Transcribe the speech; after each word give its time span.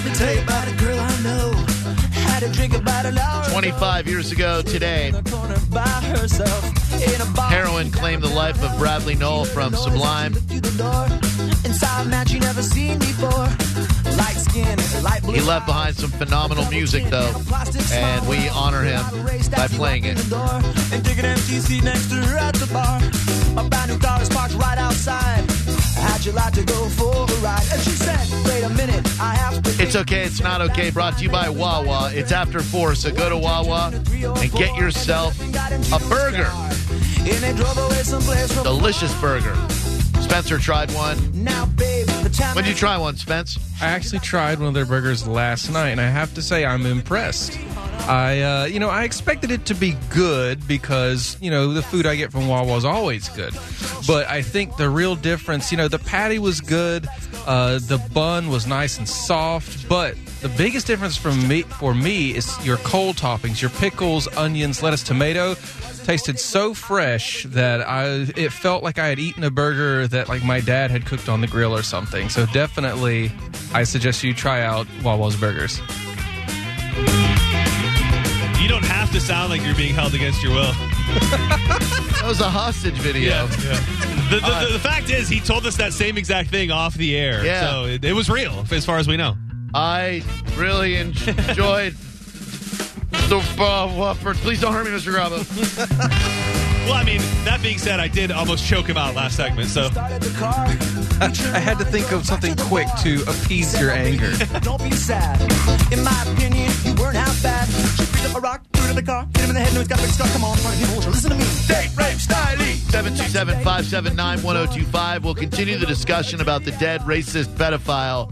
Let 0.00 0.08
me 0.08 0.14
tell 0.14 0.34
you 0.34 0.40
about 0.40 0.66
a 0.66 0.76
girl 0.76 0.98
I 0.98 1.22
know. 1.22 1.52
Had 2.10 2.42
a 2.42 2.48
drink 2.48 2.72
about 2.74 3.04
an 3.04 3.18
hour. 3.18 3.44
25 3.50 4.08
years 4.08 4.32
ago 4.32 4.62
today, 4.62 5.08
in 5.08 5.14
a 5.14 5.22
corner 5.22 5.58
by 5.70 5.80
herself. 5.80 6.64
In 6.94 7.20
a 7.20 7.26
bar. 7.34 7.50
heroin 7.50 7.90
claimed 7.90 8.22
the 8.22 8.34
life 8.34 8.64
of 8.64 8.78
Bradley 8.78 9.14
Nowell 9.14 9.44
from 9.44 9.74
Sublime. 9.74 10.32
Through 10.32 10.60
the 10.60 10.78
door. 10.78 11.04
Inside 11.66 12.06
a 12.06 12.08
man 12.08 12.26
she 12.26 12.38
never 12.38 12.62
seen 12.62 12.98
before. 12.98 13.46
Light 14.16 14.38
skin, 14.38 14.78
light 15.02 15.22
blue. 15.22 15.34
He 15.34 15.42
left 15.42 15.66
behind 15.66 15.96
some 15.96 16.10
phenomenal 16.12 16.64
music, 16.70 17.04
though, 17.10 17.34
and 17.92 18.26
we 18.26 18.48
honor 18.48 18.82
him 18.82 19.04
by 19.50 19.68
playing 19.68 20.04
it. 20.06 20.18
And 20.94 21.04
take 21.04 21.18
an 21.18 21.26
empty 21.26 21.60
seat 21.60 21.84
next 21.84 22.08
to 22.08 22.14
her 22.14 22.38
at 22.38 22.54
the 22.54 22.72
bar. 22.72 23.68
Brand 23.68 23.90
new 23.90 23.98
car 23.98 24.22
is 24.22 24.30
parked 24.30 24.54
right 24.54 24.78
outside. 24.78 25.59
How'd 26.00 26.24
you 26.24 26.32
like 26.32 26.52
to 26.54 26.64
go 26.64 26.88
for 26.90 27.12
a 27.12 27.36
ride? 27.40 27.62
And 27.72 27.80
she 27.82 27.90
said, 27.90 28.46
wait 28.46 28.62
a 28.62 28.68
minute, 28.70 29.06
I 29.20 29.34
have 29.34 29.62
to. 29.62 29.82
It's 29.82 29.96
okay, 29.96 30.22
it's 30.24 30.40
not 30.40 30.60
okay. 30.60 30.90
Brought 30.90 31.18
to 31.18 31.22
you 31.24 31.30
by 31.30 31.48
Wawa. 31.48 32.10
It's 32.12 32.32
after 32.32 32.60
four, 32.60 32.94
so 32.94 33.10
go 33.10 33.28
to 33.28 33.36
Wawa 33.36 33.92
and 33.94 34.52
get 34.52 34.74
yourself 34.76 35.38
a 35.40 35.98
burger. 36.08 36.50
And 37.20 37.42
they 37.42 37.52
drove 37.54 37.76
away 37.78 38.02
someplace 38.02 38.52
from 38.52 38.64
Delicious 38.64 39.18
burger. 39.20 39.54
Spencer 40.20 40.58
tried 40.58 40.90
one. 40.92 41.18
now, 41.44 41.66
babe. 41.66 42.06
The 42.22 42.30
time 42.30 42.54
When 42.54 42.64
did 42.64 42.70
you 42.70 42.76
try 42.76 42.96
one, 42.96 43.16
Spence? 43.16 43.58
I 43.80 43.86
actually 43.86 44.20
tried 44.20 44.58
one 44.58 44.68
of 44.68 44.74
their 44.74 44.86
burgers 44.86 45.26
last 45.26 45.70
night, 45.70 45.88
and 45.90 46.00
I 46.00 46.08
have 46.08 46.34
to 46.34 46.42
say 46.42 46.64
I'm 46.64 46.86
impressed. 46.86 47.58
I, 48.10 48.40
uh, 48.40 48.64
you 48.64 48.80
know, 48.80 48.88
I 48.88 49.04
expected 49.04 49.52
it 49.52 49.66
to 49.66 49.74
be 49.74 49.96
good 50.10 50.66
because 50.66 51.36
you 51.40 51.48
know 51.48 51.72
the 51.72 51.82
food 51.82 52.06
I 52.06 52.16
get 52.16 52.32
from 52.32 52.48
Wawa 52.48 52.76
is 52.76 52.84
always 52.84 53.28
good, 53.28 53.54
but 54.04 54.26
I 54.26 54.42
think 54.42 54.76
the 54.76 54.90
real 54.90 55.14
difference, 55.14 55.70
you 55.70 55.78
know, 55.78 55.86
the 55.86 56.00
patty 56.00 56.40
was 56.40 56.60
good, 56.60 57.06
uh, 57.46 57.78
the 57.78 57.98
bun 58.12 58.48
was 58.48 58.66
nice 58.66 58.98
and 58.98 59.08
soft, 59.08 59.88
but 59.88 60.16
the 60.40 60.48
biggest 60.48 60.88
difference 60.88 61.16
from 61.16 61.46
me 61.46 61.62
for 61.62 61.94
me 61.94 62.34
is 62.34 62.52
your 62.66 62.78
cold 62.78 63.14
toppings, 63.14 63.60
your 63.62 63.70
pickles, 63.70 64.26
onions, 64.36 64.82
lettuce, 64.82 65.04
tomato. 65.04 65.54
Tasted 66.02 66.40
so 66.40 66.74
fresh 66.74 67.44
that 67.44 67.82
I 67.82 68.26
it 68.34 68.50
felt 68.50 68.82
like 68.82 68.98
I 68.98 69.06
had 69.06 69.20
eaten 69.20 69.44
a 69.44 69.50
burger 69.52 70.08
that 70.08 70.28
like 70.28 70.42
my 70.42 70.58
dad 70.58 70.90
had 70.90 71.06
cooked 71.06 71.28
on 71.28 71.42
the 71.42 71.46
grill 71.46 71.76
or 71.76 71.84
something. 71.84 72.28
So 72.28 72.46
definitely, 72.46 73.30
I 73.72 73.84
suggest 73.84 74.24
you 74.24 74.34
try 74.34 74.62
out 74.62 74.88
Wawa's 75.04 75.36
burgers. 75.36 75.80
Have 79.10 79.20
to 79.20 79.26
sound 79.26 79.50
like 79.50 79.64
you're 79.64 79.74
being 79.74 79.92
held 79.92 80.14
against 80.14 80.40
your 80.40 80.52
will. 80.52 80.70
That 80.70 82.22
was 82.26 82.40
a 82.40 82.48
hostage 82.48 82.94
video. 82.94 83.48
The, 83.48 84.36
the, 84.36 84.66
the, 84.66 84.72
the 84.74 84.78
fact 84.78 85.10
is, 85.10 85.28
he 85.28 85.40
told 85.40 85.66
us 85.66 85.76
that 85.78 85.92
same 85.92 86.16
exact 86.16 86.48
thing 86.48 86.70
off 86.70 86.94
the 86.94 87.16
air. 87.16 87.44
Yeah. 87.44 87.68
So 87.68 87.86
it, 87.86 88.04
it 88.04 88.12
was 88.12 88.30
real, 88.30 88.64
as 88.70 88.86
far 88.86 88.98
as 88.98 89.08
we 89.08 89.16
know. 89.16 89.34
I 89.74 90.22
really 90.54 90.94
enjoyed 90.94 91.96
the 93.28 93.44
uh, 93.58 93.88
Whopper. 93.88 94.34
Please 94.34 94.60
don't 94.60 94.72
hurt 94.72 94.84
me, 94.84 94.92
Mr. 94.92 95.12
Garabo. 95.12 95.40
Well, 96.84 96.94
I 96.94 97.02
mean, 97.02 97.20
that 97.44 97.60
being 97.64 97.78
said, 97.78 97.98
I 97.98 98.06
did 98.06 98.30
almost 98.30 98.64
choke 98.64 98.86
him 98.86 98.96
out 98.96 99.16
last 99.16 99.36
segment. 99.36 99.70
So 99.70 99.90
started 99.90 100.22
the 100.22 100.38
car. 100.38 100.66
I 101.52 101.58
had 101.58 101.78
to 101.78 101.84
think 101.84 102.12
of 102.12 102.24
something 102.24 102.54
quick 102.56 102.86
to 103.02 103.22
appease 103.22 103.78
your 103.80 103.90
anger. 103.90 104.30
Don't 104.60 104.80
be 104.80 104.92
sad. 104.92 105.40
In 105.92 106.04
my 106.04 106.24
opinion, 106.32 106.70
you 106.84 106.94
weren't 106.94 107.16
half 107.16 107.42
bad. 107.42 107.68
The 109.00 109.06
car, 109.06 109.26
hit 109.32 109.40
him 109.40 109.48
in 109.48 109.54
the 109.54 109.60
head, 109.60 109.72
he's 109.72 109.88
got 109.88 109.98
a 109.98 110.02
big 110.02 110.10
scar. 110.10 110.28
Come 110.28 110.44
on, 110.44 110.58
front 110.58 110.82
of 110.82 110.88
him, 110.88 111.10
listen 111.10 111.30
to 111.30 111.36
me. 111.36 111.44
Date 111.66 111.96
rape, 111.96 112.18
styling. 112.18 112.76
727 112.92 113.54
579 113.64 114.42
1025. 114.42 115.24
We'll 115.24 115.34
continue 115.34 115.78
the 115.78 115.86
discussion 115.86 116.42
about 116.42 116.64
the 116.64 116.72
dead 116.72 117.00
racist 117.02 117.46
pedophile 117.56 118.30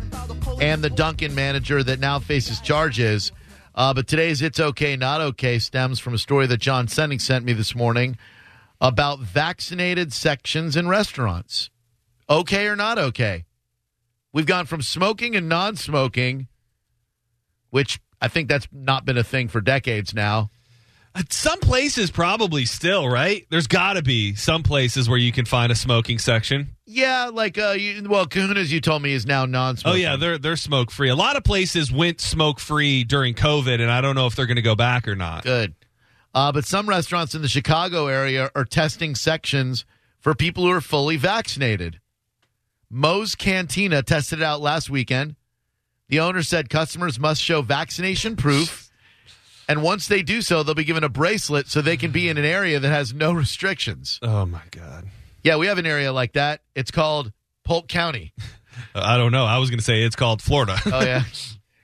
and 0.60 0.84
the 0.84 0.90
Dunkin' 0.90 1.34
manager 1.34 1.82
that 1.82 2.00
now 2.00 2.18
faces 2.18 2.60
charges. 2.60 3.32
Uh, 3.74 3.94
but 3.94 4.06
today's 4.08 4.42
It's 4.42 4.60
Okay, 4.60 4.94
Not 4.94 5.22
Okay 5.22 5.58
stems 5.58 6.00
from 6.00 6.12
a 6.12 6.18
story 6.18 6.46
that 6.46 6.58
John 6.58 6.86
Sending 6.86 7.18
sent 7.18 7.46
me 7.46 7.54
this 7.54 7.74
morning 7.74 8.18
about 8.78 9.20
vaccinated 9.20 10.12
sections 10.12 10.76
in 10.76 10.86
restaurants. 10.86 11.70
Okay 12.28 12.66
or 12.66 12.76
not 12.76 12.98
okay? 12.98 13.46
We've 14.34 14.44
gone 14.44 14.66
from 14.66 14.82
smoking 14.82 15.34
and 15.34 15.48
non 15.48 15.76
smoking, 15.76 16.46
which 17.70 18.00
I 18.20 18.28
think 18.28 18.50
that's 18.50 18.68
not 18.70 19.06
been 19.06 19.16
a 19.16 19.24
thing 19.24 19.48
for 19.48 19.62
decades 19.62 20.12
now. 20.12 20.50
Uh, 21.14 21.22
some 21.30 21.58
places 21.60 22.10
probably 22.10 22.64
still, 22.64 23.08
right? 23.08 23.46
There's 23.50 23.66
got 23.66 23.94
to 23.94 24.02
be 24.02 24.34
some 24.34 24.62
places 24.62 25.08
where 25.08 25.18
you 25.18 25.32
can 25.32 25.44
find 25.44 25.72
a 25.72 25.74
smoking 25.74 26.18
section. 26.18 26.68
Yeah, 26.86 27.30
like, 27.32 27.58
uh, 27.58 27.70
you, 27.70 28.08
well, 28.08 28.26
Kahuna's, 28.26 28.72
you 28.72 28.80
told 28.80 29.02
me, 29.02 29.12
is 29.12 29.26
now 29.26 29.44
non 29.46 29.76
smoke. 29.76 29.94
Oh 29.94 29.96
yeah, 29.96 30.16
they're 30.16 30.38
they're 30.38 30.56
smoke 30.56 30.90
free. 30.90 31.08
A 31.08 31.16
lot 31.16 31.36
of 31.36 31.44
places 31.44 31.92
went 31.92 32.20
smoke 32.20 32.60
free 32.60 33.04
during 33.04 33.34
COVID, 33.34 33.80
and 33.80 33.90
I 33.90 34.00
don't 34.00 34.14
know 34.14 34.26
if 34.26 34.36
they're 34.36 34.46
going 34.46 34.56
to 34.56 34.62
go 34.62 34.74
back 34.76 35.08
or 35.08 35.16
not. 35.16 35.44
Good. 35.44 35.74
Uh, 36.34 36.52
but 36.52 36.64
some 36.64 36.88
restaurants 36.88 37.34
in 37.34 37.42
the 37.42 37.48
Chicago 37.48 38.06
area 38.06 38.50
are 38.54 38.64
testing 38.64 39.14
sections 39.14 39.84
for 40.20 40.34
people 40.34 40.64
who 40.64 40.70
are 40.70 40.80
fully 40.80 41.16
vaccinated. 41.16 42.00
Moe's 42.90 43.34
Cantina 43.34 44.02
tested 44.02 44.40
it 44.40 44.44
out 44.44 44.60
last 44.60 44.88
weekend. 44.88 45.36
The 46.08 46.20
owner 46.20 46.42
said 46.42 46.70
customers 46.70 47.18
must 47.18 47.42
show 47.42 47.60
vaccination 47.60 48.36
proof. 48.36 48.87
And 49.68 49.82
once 49.82 50.08
they 50.08 50.22
do 50.22 50.40
so, 50.40 50.62
they'll 50.62 50.74
be 50.74 50.84
given 50.84 51.04
a 51.04 51.08
bracelet 51.10 51.68
so 51.68 51.82
they 51.82 51.96
can 51.98 52.10
be 52.10 52.28
in 52.28 52.38
an 52.38 52.44
area 52.44 52.80
that 52.80 52.88
has 52.88 53.12
no 53.12 53.32
restrictions. 53.44 54.18
Oh 54.22 54.46
my 54.46 54.62
god, 54.70 55.06
Yeah, 55.42 55.56
we 55.56 55.66
have 55.66 55.78
an 55.78 55.86
area 55.86 56.12
like 56.12 56.32
that. 56.32 56.62
It's 56.74 56.90
called 56.90 57.32
Polk 57.64 57.86
County. 57.88 58.32
I 58.94 59.16
don't 59.18 59.32
know. 59.32 59.44
I 59.44 59.58
was 59.58 59.70
going 59.70 59.78
to 59.80 59.84
say 59.84 60.02
it's 60.02 60.16
called 60.16 60.40
Florida. 60.40 60.76
Oh, 60.86 61.00
yeah. 61.04 61.22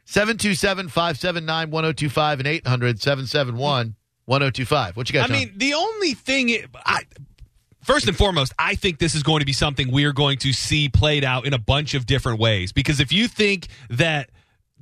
727 0.07 0.89
579 0.89 1.71
1025 1.71 2.39
and 2.41 2.47
800 2.47 3.03
771 3.03 3.97
1025. 4.27 4.97
What 4.97 5.09
you 5.09 5.13
got, 5.13 5.25
I 5.25 5.27
John? 5.29 5.37
mean, 5.37 5.53
the 5.57 5.75
only 5.75 6.15
thing, 6.15 6.57
I, 6.87 7.03
first 7.83 8.07
and 8.07 8.17
foremost, 8.17 8.53
I 8.59 8.77
think 8.77 8.99
this 8.99 9.15
is 9.15 9.23
going 9.23 9.41
to 9.41 9.47
be 9.47 9.53
something 9.53 9.91
we 9.91 10.05
are 10.05 10.13
going 10.13 10.39
to 10.39 10.53
see 10.53 10.89
played 10.89 11.25
out 11.25 11.47
in 11.47 11.53
a 11.53 11.59
bunch 11.59 11.95
of 11.95 12.07
different 12.07 12.39
ways. 12.39 12.73
Because 12.73 13.01
if 13.01 13.13
you 13.13 13.27
think 13.29 13.67
that 13.91 14.31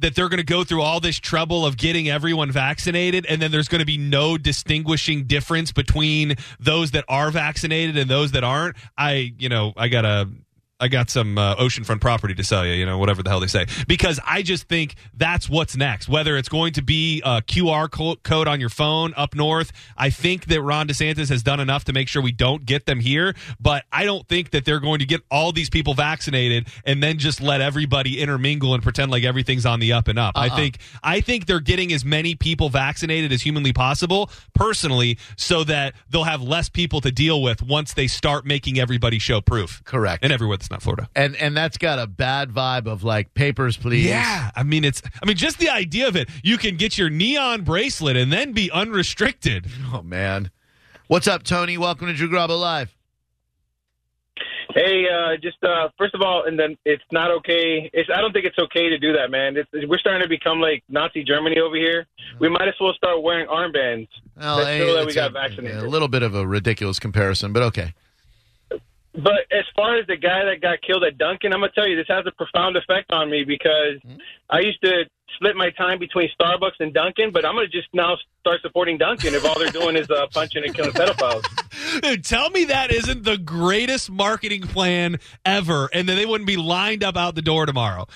that 0.02 0.14
they're 0.14 0.28
going 0.28 0.38
to 0.38 0.44
go 0.44 0.64
through 0.64 0.82
all 0.82 1.00
this 1.00 1.18
trouble 1.18 1.64
of 1.64 1.76
getting 1.76 2.08
everyone 2.08 2.50
vaccinated 2.50 3.26
and 3.26 3.40
then 3.40 3.50
there's 3.50 3.68
going 3.68 3.80
to 3.80 3.86
be 3.86 3.98
no 3.98 4.36
distinguishing 4.36 5.24
difference 5.24 5.72
between 5.72 6.36
those 6.60 6.90
that 6.90 7.04
are 7.08 7.30
vaccinated 7.30 7.96
and 7.96 8.10
those 8.10 8.32
that 8.32 8.44
aren't? 8.44 8.76
I 8.96 9.32
you 9.38 9.48
know 9.48 9.72
i 9.76 9.88
gotta 9.88 10.28
I 10.82 10.88
got 10.88 11.10
some 11.10 11.38
uh, 11.38 11.54
oceanfront 11.56 12.00
property 12.00 12.34
to 12.34 12.42
sell 12.42 12.66
you, 12.66 12.72
you 12.72 12.84
know, 12.84 12.98
whatever 12.98 13.22
the 13.22 13.30
hell 13.30 13.38
they 13.38 13.46
say. 13.46 13.66
Because 13.86 14.18
I 14.26 14.42
just 14.42 14.68
think 14.68 14.96
that's 15.14 15.48
what's 15.48 15.76
next. 15.76 16.08
Whether 16.08 16.36
it's 16.36 16.48
going 16.48 16.72
to 16.72 16.82
be 16.82 17.22
a 17.24 17.40
QR 17.40 17.88
co- 17.88 18.16
code 18.16 18.48
on 18.48 18.58
your 18.58 18.68
phone 18.68 19.14
up 19.16 19.36
north, 19.36 19.70
I 19.96 20.10
think 20.10 20.46
that 20.46 20.60
Ron 20.60 20.88
DeSantis 20.88 21.28
has 21.28 21.44
done 21.44 21.60
enough 21.60 21.84
to 21.84 21.92
make 21.92 22.08
sure 22.08 22.20
we 22.20 22.32
don't 22.32 22.66
get 22.66 22.86
them 22.86 22.98
here. 22.98 23.36
But 23.60 23.84
I 23.92 24.04
don't 24.04 24.26
think 24.26 24.50
that 24.50 24.64
they're 24.64 24.80
going 24.80 24.98
to 24.98 25.06
get 25.06 25.20
all 25.30 25.52
these 25.52 25.70
people 25.70 25.94
vaccinated 25.94 26.66
and 26.84 27.00
then 27.00 27.18
just 27.18 27.40
let 27.40 27.60
everybody 27.60 28.20
intermingle 28.20 28.74
and 28.74 28.82
pretend 28.82 29.12
like 29.12 29.22
everything's 29.22 29.64
on 29.64 29.78
the 29.78 29.92
up 29.92 30.08
and 30.08 30.18
up. 30.18 30.32
I 30.36 30.48
think 30.48 30.78
I 31.00 31.20
think 31.20 31.46
they're 31.46 31.60
getting 31.60 31.92
as 31.92 32.04
many 32.04 32.34
people 32.34 32.70
vaccinated 32.70 33.30
as 33.30 33.42
humanly 33.42 33.72
possible, 33.72 34.30
personally, 34.52 35.16
so 35.36 35.62
that 35.62 35.94
they'll 36.10 36.24
have 36.24 36.42
less 36.42 36.68
people 36.68 37.00
to 37.02 37.12
deal 37.12 37.40
with 37.40 37.62
once 37.62 37.94
they 37.94 38.08
start 38.08 38.44
making 38.44 38.80
everybody 38.80 39.20
show 39.20 39.40
proof. 39.40 39.80
Correct. 39.84 40.24
And 40.24 40.32
everywhere 40.32 40.56
that's 40.56 40.71
not 40.72 40.82
Florida. 40.82 41.08
and 41.14 41.36
and 41.36 41.56
that's 41.56 41.78
got 41.78 41.98
a 41.98 42.06
bad 42.06 42.50
vibe 42.50 42.86
of 42.86 43.04
like 43.04 43.34
papers, 43.34 43.76
please. 43.76 44.06
Yeah, 44.06 44.50
I 44.56 44.64
mean 44.64 44.84
it's. 44.84 45.02
I 45.22 45.26
mean 45.26 45.36
just 45.36 45.58
the 45.58 45.68
idea 45.68 46.08
of 46.08 46.16
it. 46.16 46.28
You 46.42 46.58
can 46.58 46.76
get 46.76 46.98
your 46.98 47.10
neon 47.10 47.62
bracelet 47.62 48.16
and 48.16 48.32
then 48.32 48.52
be 48.52 48.70
unrestricted. 48.70 49.66
Oh 49.92 50.02
man. 50.02 50.50
What's 51.06 51.28
up, 51.28 51.42
Tony? 51.42 51.76
Welcome 51.76 52.06
to 52.06 52.14
Drew 52.14 52.30
Garabo 52.30 52.58
Live. 52.58 52.96
Hey, 54.74 55.04
uh, 55.12 55.36
just 55.36 55.62
uh, 55.62 55.88
first 55.98 56.14
of 56.14 56.22
all, 56.22 56.44
and 56.46 56.58
then 56.58 56.78
it's 56.86 57.02
not 57.12 57.30
okay. 57.30 57.90
It's 57.92 58.08
I 58.08 58.22
don't 58.22 58.32
think 58.32 58.46
it's 58.46 58.58
okay 58.58 58.88
to 58.88 58.98
do 58.98 59.12
that, 59.12 59.30
man. 59.30 59.56
It's, 59.56 59.68
we're 59.86 59.98
starting 59.98 60.22
to 60.22 60.28
become 60.28 60.60
like 60.60 60.82
Nazi 60.88 61.22
Germany 61.22 61.58
over 61.58 61.76
here. 61.76 62.06
We 62.40 62.48
might 62.48 62.68
as 62.68 62.74
well 62.80 62.94
start 62.94 63.22
wearing 63.22 63.46
armbands. 63.48 64.08
Well, 64.38 64.64
hey, 64.64 64.94
that 64.94 65.06
we 65.06 65.12
got 65.12 65.30
a, 65.30 65.34
vaccinated. 65.34 65.82
a 65.82 65.88
little 65.88 66.08
bit 66.08 66.22
of 66.22 66.34
a 66.34 66.46
ridiculous 66.46 66.98
comparison, 66.98 67.52
but 67.52 67.62
okay. 67.64 67.92
But 69.14 69.44
as 69.50 69.64
far 69.76 69.98
as 69.98 70.06
the 70.06 70.16
guy 70.16 70.44
that 70.44 70.62
got 70.62 70.80
killed 70.80 71.04
at 71.04 71.18
Dunkin', 71.18 71.52
I'm 71.52 71.60
gonna 71.60 71.72
tell 71.72 71.86
you 71.86 71.96
this 71.96 72.06
has 72.08 72.24
a 72.26 72.32
profound 72.32 72.76
effect 72.76 73.12
on 73.12 73.30
me 73.30 73.44
because 73.44 74.00
I 74.48 74.60
used 74.60 74.80
to 74.82 75.04
split 75.36 75.54
my 75.54 75.70
time 75.70 75.98
between 75.98 76.30
Starbucks 76.38 76.80
and 76.80 76.94
Dunkin', 76.94 77.30
but 77.30 77.44
I'm 77.44 77.54
gonna 77.54 77.68
just 77.68 77.88
now 77.92 78.16
start 78.40 78.62
supporting 78.62 78.96
Dunkin' 78.96 79.34
if 79.34 79.44
all 79.44 79.58
they're 79.58 79.68
doing 79.68 79.96
is 79.96 80.08
uh, 80.10 80.26
punching 80.32 80.64
and 80.64 80.74
killing 80.74 80.92
pedophiles. 80.92 81.42
Dude, 82.00 82.24
tell 82.24 82.48
me 82.50 82.64
that 82.66 82.90
isn't 82.90 83.24
the 83.24 83.36
greatest 83.36 84.10
marketing 84.10 84.62
plan 84.62 85.18
ever, 85.44 85.90
and 85.92 86.08
then 86.08 86.16
they 86.16 86.24
wouldn't 86.26 86.46
be 86.46 86.56
lined 86.56 87.04
up 87.04 87.16
out 87.16 87.34
the 87.34 87.42
door 87.42 87.66
tomorrow. 87.66 88.06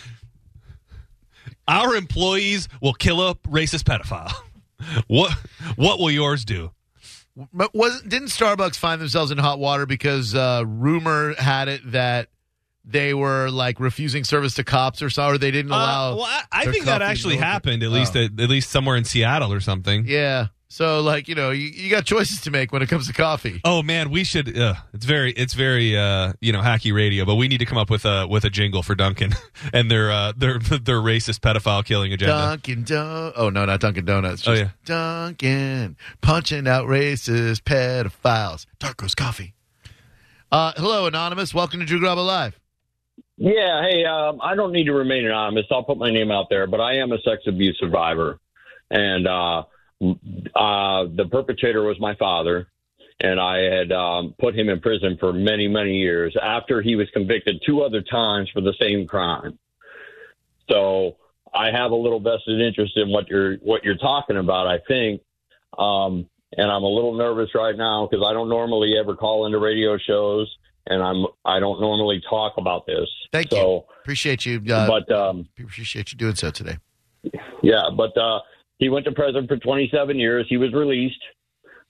Our 1.69 1.95
employees 1.95 2.69
will 2.81 2.95
kill 2.95 3.21
a 3.21 3.35
racist 3.35 3.85
pedophile. 3.85 4.33
What 5.09 5.33
what 5.77 5.99
will 5.99 6.11
yours 6.11 6.45
do? 6.45 6.71
But 7.53 7.75
wasn't 7.75 8.09
didn't 8.09 8.29
Starbucks 8.29 8.77
find 8.77 9.01
themselves 9.01 9.31
in 9.31 9.39
hot 9.39 9.59
water 9.59 9.85
because 9.87 10.35
uh, 10.35 10.63
rumor 10.67 11.35
had 11.35 11.69
it 11.69 11.93
that 11.93 12.29
they 12.85 13.13
were 13.15 13.51
like 13.51 13.79
refusing 13.81 14.25
service 14.25 14.55
to 14.55 14.65
cops 14.65 15.03
or 15.03 15.11
so, 15.11 15.27
or 15.27 15.39
they 15.39 15.51
didn't 15.51 15.71
allow. 15.73 16.13
Uh, 16.13 16.17
well, 16.17 16.25
I, 16.25 16.43
I 16.53 16.65
think 16.73 16.85
that 16.87 17.03
actually 17.03 17.37
happened 17.37 17.83
at 17.83 17.91
least 17.91 18.17
Oh. 18.17 18.21
at, 18.25 18.41
at 18.41 18.49
least 18.49 18.71
somewhere 18.71 18.97
in 18.97 19.05
Seattle 19.05 19.53
or 19.53 19.61
something. 19.61 20.07
Yeah. 20.07 20.47
So 20.69 21.01
like 21.01 21.29
you 21.29 21.35
know 21.37 21.51
you, 21.51 21.69
you 21.69 21.91
got 21.91 22.05
choices 22.05 22.41
to 22.43 22.51
make 22.51 22.73
when 22.73 22.83
it 22.83 22.89
comes 22.89 23.07
to 23.07 23.13
coffee. 23.13 23.61
Oh 23.65 23.83
man, 23.83 24.11
we 24.11 24.25
should. 24.25 24.57
Uh, 24.59 24.75
it's 24.93 25.05
very, 25.05 25.31
it's 25.33 25.55
very, 25.55 25.97
uh, 25.97 26.33
you 26.41 26.53
know, 26.53 26.61
hacky 26.61 26.93
radio. 26.93 27.25
But 27.25 27.37
we 27.37 27.47
need 27.47 27.59
to 27.59 27.65
come 27.67 27.79
up 27.79 27.89
with 27.89 28.05
a 28.05 28.27
with 28.27 28.45
a 28.45 28.51
jingle 28.51 28.83
for 28.83 28.97
Dunkin' 28.97 29.33
and 29.73 29.91
their 29.91 30.11
uh, 30.11 30.33
their 30.37 30.59
their 30.59 30.99
racist 30.99 31.41
pedophile 31.41 31.85
killing 31.85 32.13
agenda. 32.13 32.35
Dunkin' 32.35 32.83
Don. 32.83 33.33
Oh 33.37 33.49
no, 33.49 33.65
not 33.65 33.81
Dunkin' 33.81 34.05
Donuts. 34.05 34.47
Oh, 34.49 34.55
yeah. 34.55 34.71
Dunkin' 34.85 35.97
punching 36.21 36.67
out 36.67 36.87
racist 36.87 37.63
pedophiles. 37.63 38.67
Dark 38.81 39.01
roast 39.01 39.17
coffee. 39.17 39.55
Uh, 40.51 40.73
hello, 40.77 41.07
anonymous. 41.07 41.55
Welcome 41.55 41.81
to 41.81 41.87
Drew 41.87 42.01
Garabo 42.01 42.27
Live. 42.27 42.59
Yeah, 43.37 43.83
hey, 43.83 44.05
um, 44.05 44.41
I 44.43 44.55
don't 44.55 44.73
need 44.73 44.85
to 44.85 44.95
remain 44.95 45.27
anonymous. 45.27 45.67
I'll 45.71 45.85
put 45.85 45.99
my 45.99 46.11
name 46.11 46.31
out 46.31 46.47
there, 46.49 46.67
but 46.67 46.81
I 46.81 46.97
am 46.97 47.13
a 47.13 47.21
sex 47.21 47.43
abuse 47.47 47.77
survivor, 47.79 48.41
and 48.91 49.27
uh, 49.29 49.65
uh, 50.03 51.05
the 51.15 51.29
perpetrator 51.31 51.83
was 51.83 51.99
my 52.01 52.15
father, 52.17 52.69
and 53.21 53.41
I 53.41 53.59
had 53.63 53.93
um, 53.93 54.35
put 54.39 54.55
him 54.59 54.69
in 54.69 54.81
prison 54.81 55.17
for 55.19 55.33
many, 55.33 55.69
many 55.69 55.97
years 55.97 56.37
after 56.41 56.83
he 56.83 56.97
was 56.97 57.09
convicted 57.13 57.63
two 57.67 57.83
other 57.83 58.03
times 58.03 58.51
for 58.53 58.61
the 58.61 58.75
same 58.81 59.07
crime. 59.07 59.59
So 60.69 61.17
I 61.55 61.71
have 61.71 61.93
a 61.93 61.97
little 61.97 62.21
vested 62.21 62.61
interest 62.61 62.93
in 62.97 63.09
what 63.09 63.29
you're 63.29 63.57
what 63.57 63.85
you're 63.85 63.97
talking 63.97 64.37
about. 64.37 64.67
I 64.67 64.79
think. 64.87 65.23
Um, 65.79 66.29
and 66.57 66.71
I'm 66.71 66.83
a 66.83 66.89
little 66.89 67.15
nervous 67.15 67.51
right 67.55 67.77
now 67.77 68.07
because 68.09 68.25
I 68.27 68.33
don't 68.33 68.49
normally 68.49 68.95
ever 68.99 69.15
call 69.15 69.47
into 69.47 69.59
radio 69.59 69.99
shows, 69.99 70.55
and 70.87 71.03
I'm 71.03 71.27
I 71.45 71.61
don't 71.61 71.81
normally 71.81 72.23
talk 72.29 72.55
about 72.57 72.87
this. 72.87 73.09
Thank 73.33 73.51
so, 73.51 73.57
you. 73.57 73.83
Appreciate 74.03 74.47
you. 74.47 74.63
Uh, 74.73 74.87
but 74.87 75.11
um, 75.13 75.49
appreciate 75.59 76.13
you 76.13 76.19
doing 76.19 76.35
so 76.35 76.51
today. 76.51 76.79
yeah, 77.63 77.91
but 77.95 78.17
uh, 78.17 78.41
he 78.79 78.89
went 78.89 79.05
to 79.07 79.13
prison 79.13 79.47
for 79.47 79.57
27 79.57 80.19
years. 80.19 80.47
He 80.49 80.57
was 80.57 80.73
released, 80.73 81.23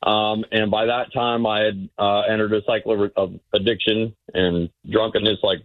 um, 0.02 0.44
and 0.52 0.70
by 0.70 0.86
that 0.86 1.12
time, 1.12 1.46
I 1.46 1.60
had 1.60 1.88
uh, 1.98 2.20
entered 2.20 2.52
a 2.52 2.62
cycle 2.64 3.04
of, 3.04 3.12
of 3.16 3.40
addiction 3.54 4.14
and 4.34 4.68
drunkenness, 4.90 5.38
like 5.42 5.58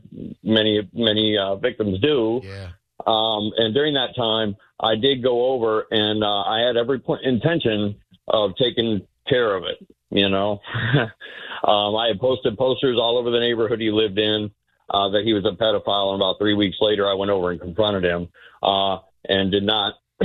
many 0.44 0.88
many 0.94 1.38
uh, 1.38 1.56
victims 1.56 2.00
do. 2.00 2.42
Yeah. 2.44 2.70
Um, 3.06 3.52
and 3.58 3.74
during 3.74 3.96
that 3.96 4.16
time, 4.16 4.56
I 4.80 4.96
did 4.96 5.24
go 5.24 5.54
over, 5.54 5.86
and 5.92 6.24
uh, 6.24 6.42
I 6.44 6.60
had 6.66 6.78
every 6.78 7.02
intention 7.24 7.96
of 8.28 8.56
taking 8.58 9.06
care 9.28 9.56
of 9.56 9.64
it. 9.64 9.86
You 10.10 10.30
know, 10.30 10.60
um, 11.64 11.96
I 11.96 12.08
had 12.08 12.20
posted 12.20 12.58
posters 12.58 12.98
all 13.00 13.18
over 13.18 13.32
the 13.32 13.40
neighborhood 13.40 13.80
he 13.80 13.92
lived 13.92 14.20
in 14.20 14.52
uh, 14.90 15.10
that 15.10 15.24
he 15.24 15.34
was 15.34 15.46
a 15.46 15.56
pedophile, 15.56 16.14
and 16.14 16.22
about 16.22 16.38
three 16.38 16.54
weeks 16.54 16.78
later, 16.82 17.10
I 17.10 17.14
went 17.14 17.32
over 17.32 17.52
and 17.52 17.60
confronted 17.60 18.04
him, 18.04 18.28
uh, 18.62 18.98
and 19.28 19.52
did 19.52 19.64
not, 19.64 19.94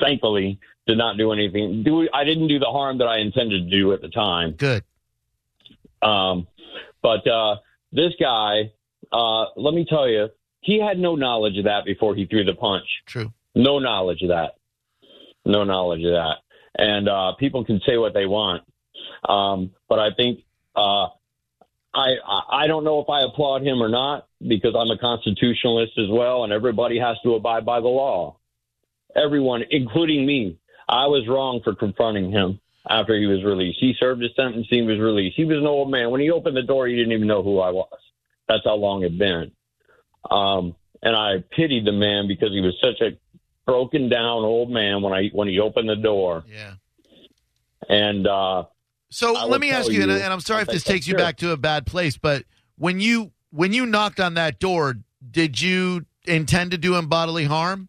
thankfully, 0.00 0.58
did 0.86 0.98
not 0.98 1.16
do 1.16 1.32
anything. 1.32 1.82
Do 1.84 2.08
I 2.12 2.24
didn't 2.24 2.48
do 2.48 2.58
the 2.58 2.66
harm 2.66 2.98
that 2.98 3.06
I 3.06 3.18
intended 3.18 3.70
to 3.70 3.70
do 3.70 3.92
at 3.92 4.00
the 4.02 4.08
time. 4.08 4.52
Good. 4.52 4.82
Um, 6.02 6.46
but 7.02 7.26
uh, 7.26 7.56
this 7.92 8.12
guy, 8.20 8.72
uh, 9.12 9.46
let 9.56 9.74
me 9.74 9.84
tell 9.88 10.08
you, 10.08 10.28
he 10.60 10.80
had 10.80 10.98
no 10.98 11.14
knowledge 11.16 11.58
of 11.58 11.64
that 11.64 11.84
before 11.84 12.14
he 12.14 12.26
threw 12.26 12.44
the 12.44 12.54
punch. 12.54 12.86
True. 13.06 13.32
No 13.54 13.78
knowledge 13.78 14.22
of 14.22 14.28
that. 14.28 14.56
No 15.44 15.64
knowledge 15.64 16.04
of 16.04 16.12
that. 16.12 16.36
And 16.76 17.08
uh, 17.08 17.32
people 17.38 17.64
can 17.64 17.80
say 17.86 17.96
what 17.98 18.14
they 18.14 18.26
want, 18.26 18.62
um, 19.28 19.70
but 19.88 19.98
I 19.98 20.10
think 20.16 20.40
uh, 20.74 21.06
I 21.94 22.14
I- 22.26 22.44
I 22.62 22.66
don't 22.66 22.84
know 22.84 23.00
if 23.00 23.10
I 23.10 23.22
applaud 23.22 23.62
him 23.62 23.82
or 23.82 23.88
not 23.88 24.26
because 24.40 24.74
I'm 24.76 24.90
a 24.90 24.96
constitutionalist 24.98 25.92
as 25.98 26.08
well, 26.08 26.44
and 26.44 26.52
everybody 26.52 26.98
has 26.98 27.16
to 27.24 27.34
abide 27.34 27.66
by 27.66 27.80
the 27.80 27.88
law. 27.88 28.36
Everyone, 29.16 29.62
including 29.70 30.24
me, 30.26 30.58
I 30.88 31.06
was 31.06 31.26
wrong 31.28 31.60
for 31.62 31.74
confronting 31.74 32.30
him 32.30 32.60
after 32.88 33.18
he 33.18 33.26
was 33.26 33.44
released. 33.44 33.78
He 33.80 33.94
served 33.98 34.22
his 34.22 34.32
sentence. 34.36 34.66
He 34.68 34.82
was 34.82 34.98
released. 34.98 35.36
He 35.36 35.44
was 35.44 35.58
an 35.58 35.66
old 35.66 35.90
man. 35.90 36.10
When 36.10 36.20
he 36.20 36.30
opened 36.30 36.56
the 36.56 36.62
door, 36.62 36.86
he 36.86 36.96
didn't 36.96 37.12
even 37.12 37.28
know 37.28 37.42
who 37.42 37.60
I 37.60 37.70
was. 37.70 37.98
That's 38.48 38.64
how 38.64 38.74
long 38.74 39.02
it'd 39.02 39.18
been. 39.18 39.52
Um, 40.30 40.74
and 41.02 41.16
I 41.16 41.44
pitied 41.50 41.84
the 41.84 41.92
man 41.92 42.28
because 42.28 42.50
he 42.50 42.60
was 42.60 42.74
such 42.82 43.00
a 43.00 43.18
broken 43.66 44.08
down 44.08 44.44
old 44.44 44.70
man 44.70 45.02
when 45.02 45.12
I 45.12 45.28
when 45.32 45.48
he 45.48 45.60
opened 45.60 45.88
the 45.88 45.96
door. 45.96 46.44
Yeah. 46.48 46.74
And 47.88 48.26
uh, 48.26 48.64
So 49.10 49.36
I 49.36 49.44
let 49.44 49.60
me 49.60 49.70
ask 49.70 49.90
you, 49.90 50.02
and, 50.02 50.10
and 50.10 50.32
I'm 50.32 50.40
sorry 50.40 50.62
if 50.62 50.68
this 50.68 50.84
takes 50.84 51.06
you 51.06 51.12
sure. 51.12 51.18
back 51.18 51.38
to 51.38 51.50
a 51.50 51.56
bad 51.56 51.86
place, 51.86 52.16
but 52.16 52.44
when 52.76 53.00
you 53.00 53.32
when 53.50 53.72
you 53.72 53.86
knocked 53.86 54.20
on 54.20 54.34
that 54.34 54.58
door, 54.58 54.96
did 55.28 55.60
you 55.60 56.06
intend 56.24 56.70
to 56.70 56.78
do 56.78 56.94
him 56.96 57.08
bodily 57.08 57.44
harm? 57.44 57.88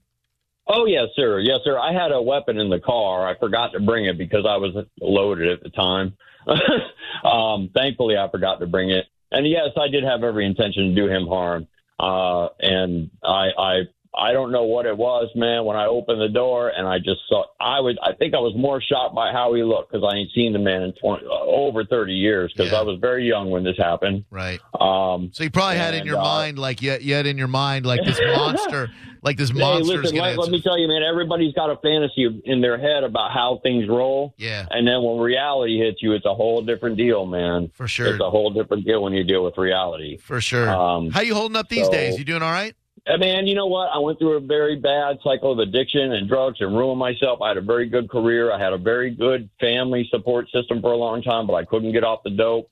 Oh 0.67 0.85
yes, 0.85 1.07
sir. 1.15 1.39
Yes, 1.39 1.59
sir. 1.63 1.77
I 1.77 1.93
had 1.93 2.11
a 2.11 2.21
weapon 2.21 2.57
in 2.57 2.69
the 2.69 2.79
car. 2.79 3.27
I 3.27 3.37
forgot 3.37 3.73
to 3.73 3.79
bring 3.79 4.05
it 4.05 4.17
because 4.17 4.45
I 4.47 4.57
was 4.57 4.85
loaded 5.01 5.49
at 5.49 5.61
the 5.61 5.69
time. 5.69 6.15
um, 7.25 7.69
thankfully, 7.73 8.17
I 8.17 8.29
forgot 8.29 8.59
to 8.59 8.67
bring 8.67 8.89
it. 8.89 9.05
And 9.31 9.47
yes, 9.47 9.69
I 9.77 9.87
did 9.87 10.03
have 10.03 10.23
every 10.23 10.45
intention 10.45 10.89
to 10.89 10.95
do 10.95 11.07
him 11.07 11.27
harm. 11.27 11.67
Uh, 11.99 12.47
and 12.59 13.09
I, 13.23 13.49
I, 13.57 13.79
I 14.15 14.31
don't 14.31 14.51
know 14.51 14.63
what 14.63 14.85
it 14.85 14.95
was, 14.95 15.29
man. 15.35 15.65
When 15.65 15.75
I 15.75 15.85
opened 15.87 16.21
the 16.21 16.29
door 16.29 16.69
and 16.69 16.87
I 16.87 16.99
just 16.99 17.21
saw, 17.27 17.45
I 17.59 17.79
was, 17.79 17.97
I 18.03 18.13
think 18.13 18.33
I 18.35 18.39
was 18.39 18.53
more 18.55 18.81
shocked 18.81 19.15
by 19.15 19.31
how 19.31 19.53
he 19.53 19.63
looked 19.63 19.91
because 19.91 20.07
I 20.07 20.15
ain't 20.17 20.29
seen 20.35 20.53
the 20.53 20.59
man 20.59 20.83
in 20.83 20.93
20, 20.93 21.25
uh, 21.25 21.29
over 21.29 21.83
30 21.83 22.13
years 22.13 22.53
because 22.55 22.71
Yeah. 22.71 22.79
I 22.79 22.83
was 22.83 22.99
very 22.99 23.27
young 23.27 23.49
when 23.49 23.63
this 23.63 23.77
happened. 23.77 24.25
Right. 24.29 24.59
Um, 24.79 25.31
So 25.33 25.43
you 25.43 25.49
probably 25.49 25.77
had 25.77 25.95
in 25.95 26.05
your 26.05 26.19
uh, 26.19 26.23
mind, 26.23 26.59
like 26.59 26.81
you, 26.81 26.95
you 27.01 27.13
had 27.15 27.25
in 27.25 27.37
your 27.37 27.47
mind, 27.47 27.85
like 27.85 28.01
this 28.05 28.19
monster, 28.35 28.91
like 29.23 29.37
this 29.37 29.49
Hey, 29.49 29.59
monster 29.59 29.95
is 29.95 30.03
listen, 30.11 30.17
let, 30.19 30.37
let 30.37 30.51
me 30.51 30.61
tell 30.61 30.77
you, 30.77 30.87
man, 30.87 31.01
everybody's 31.01 31.53
got 31.55 31.69
a 31.71 31.77
fantasy 31.77 32.41
in 32.45 32.61
their 32.61 32.77
head 32.77 33.03
about 33.03 33.31
how 33.31 33.59
things 33.63 33.87
roll. 33.89 34.35
Yeah, 34.37 34.65
And 34.69 34.87
then 34.87 35.01
when 35.01 35.17
reality 35.17 35.79
hits 35.79 36.03
you, 36.03 36.13
it's 36.13 36.25
a 36.25 36.35
whole 36.35 36.61
different 36.61 36.97
deal, 36.97 37.25
man. 37.25 37.71
for 37.73 37.87
sure, 37.87 38.07
It's 38.13 38.21
a 38.21 38.29
whole 38.29 38.51
different 38.51 38.85
deal 38.85 39.01
when 39.01 39.13
you 39.13 39.23
deal 39.23 39.43
with 39.43 39.57
reality. 39.57 40.17
for 40.17 40.39
sure. 40.39 40.69
Um, 40.69 41.09
How 41.09 41.21
you 41.21 41.33
holding 41.33 41.55
up 41.57 41.67
these 41.69 41.85
so- 41.85 41.91
days? 41.91 42.19
You 42.19 42.25
doing 42.25 42.43
all 42.43 42.51
right? 42.51 42.75
Man, 43.07 43.47
you 43.47 43.55
know 43.55 43.65
what? 43.65 43.89
I 43.93 43.99
went 43.99 44.19
through 44.19 44.37
a 44.37 44.39
very 44.39 44.75
bad 44.75 45.17
cycle 45.23 45.51
of 45.51 45.59
addiction 45.59 46.13
and 46.13 46.27
drugs 46.29 46.57
and 46.59 46.75
ruined 46.75 46.99
myself. 46.99 47.41
I 47.41 47.49
had 47.49 47.57
a 47.57 47.61
very 47.61 47.89
good 47.89 48.09
career. 48.09 48.51
I 48.51 48.59
had 48.59 48.73
a 48.73 48.77
very 48.77 49.11
good 49.11 49.49
family 49.59 50.07
support 50.09 50.49
system 50.51 50.81
for 50.81 50.93
a 50.93 50.97
long 50.97 51.21
time, 51.21 51.47
but 51.47 51.53
I 51.53 51.65
couldn't 51.65 51.91
get 51.91 52.03
off 52.03 52.23
the 52.23 52.31
dope. 52.31 52.69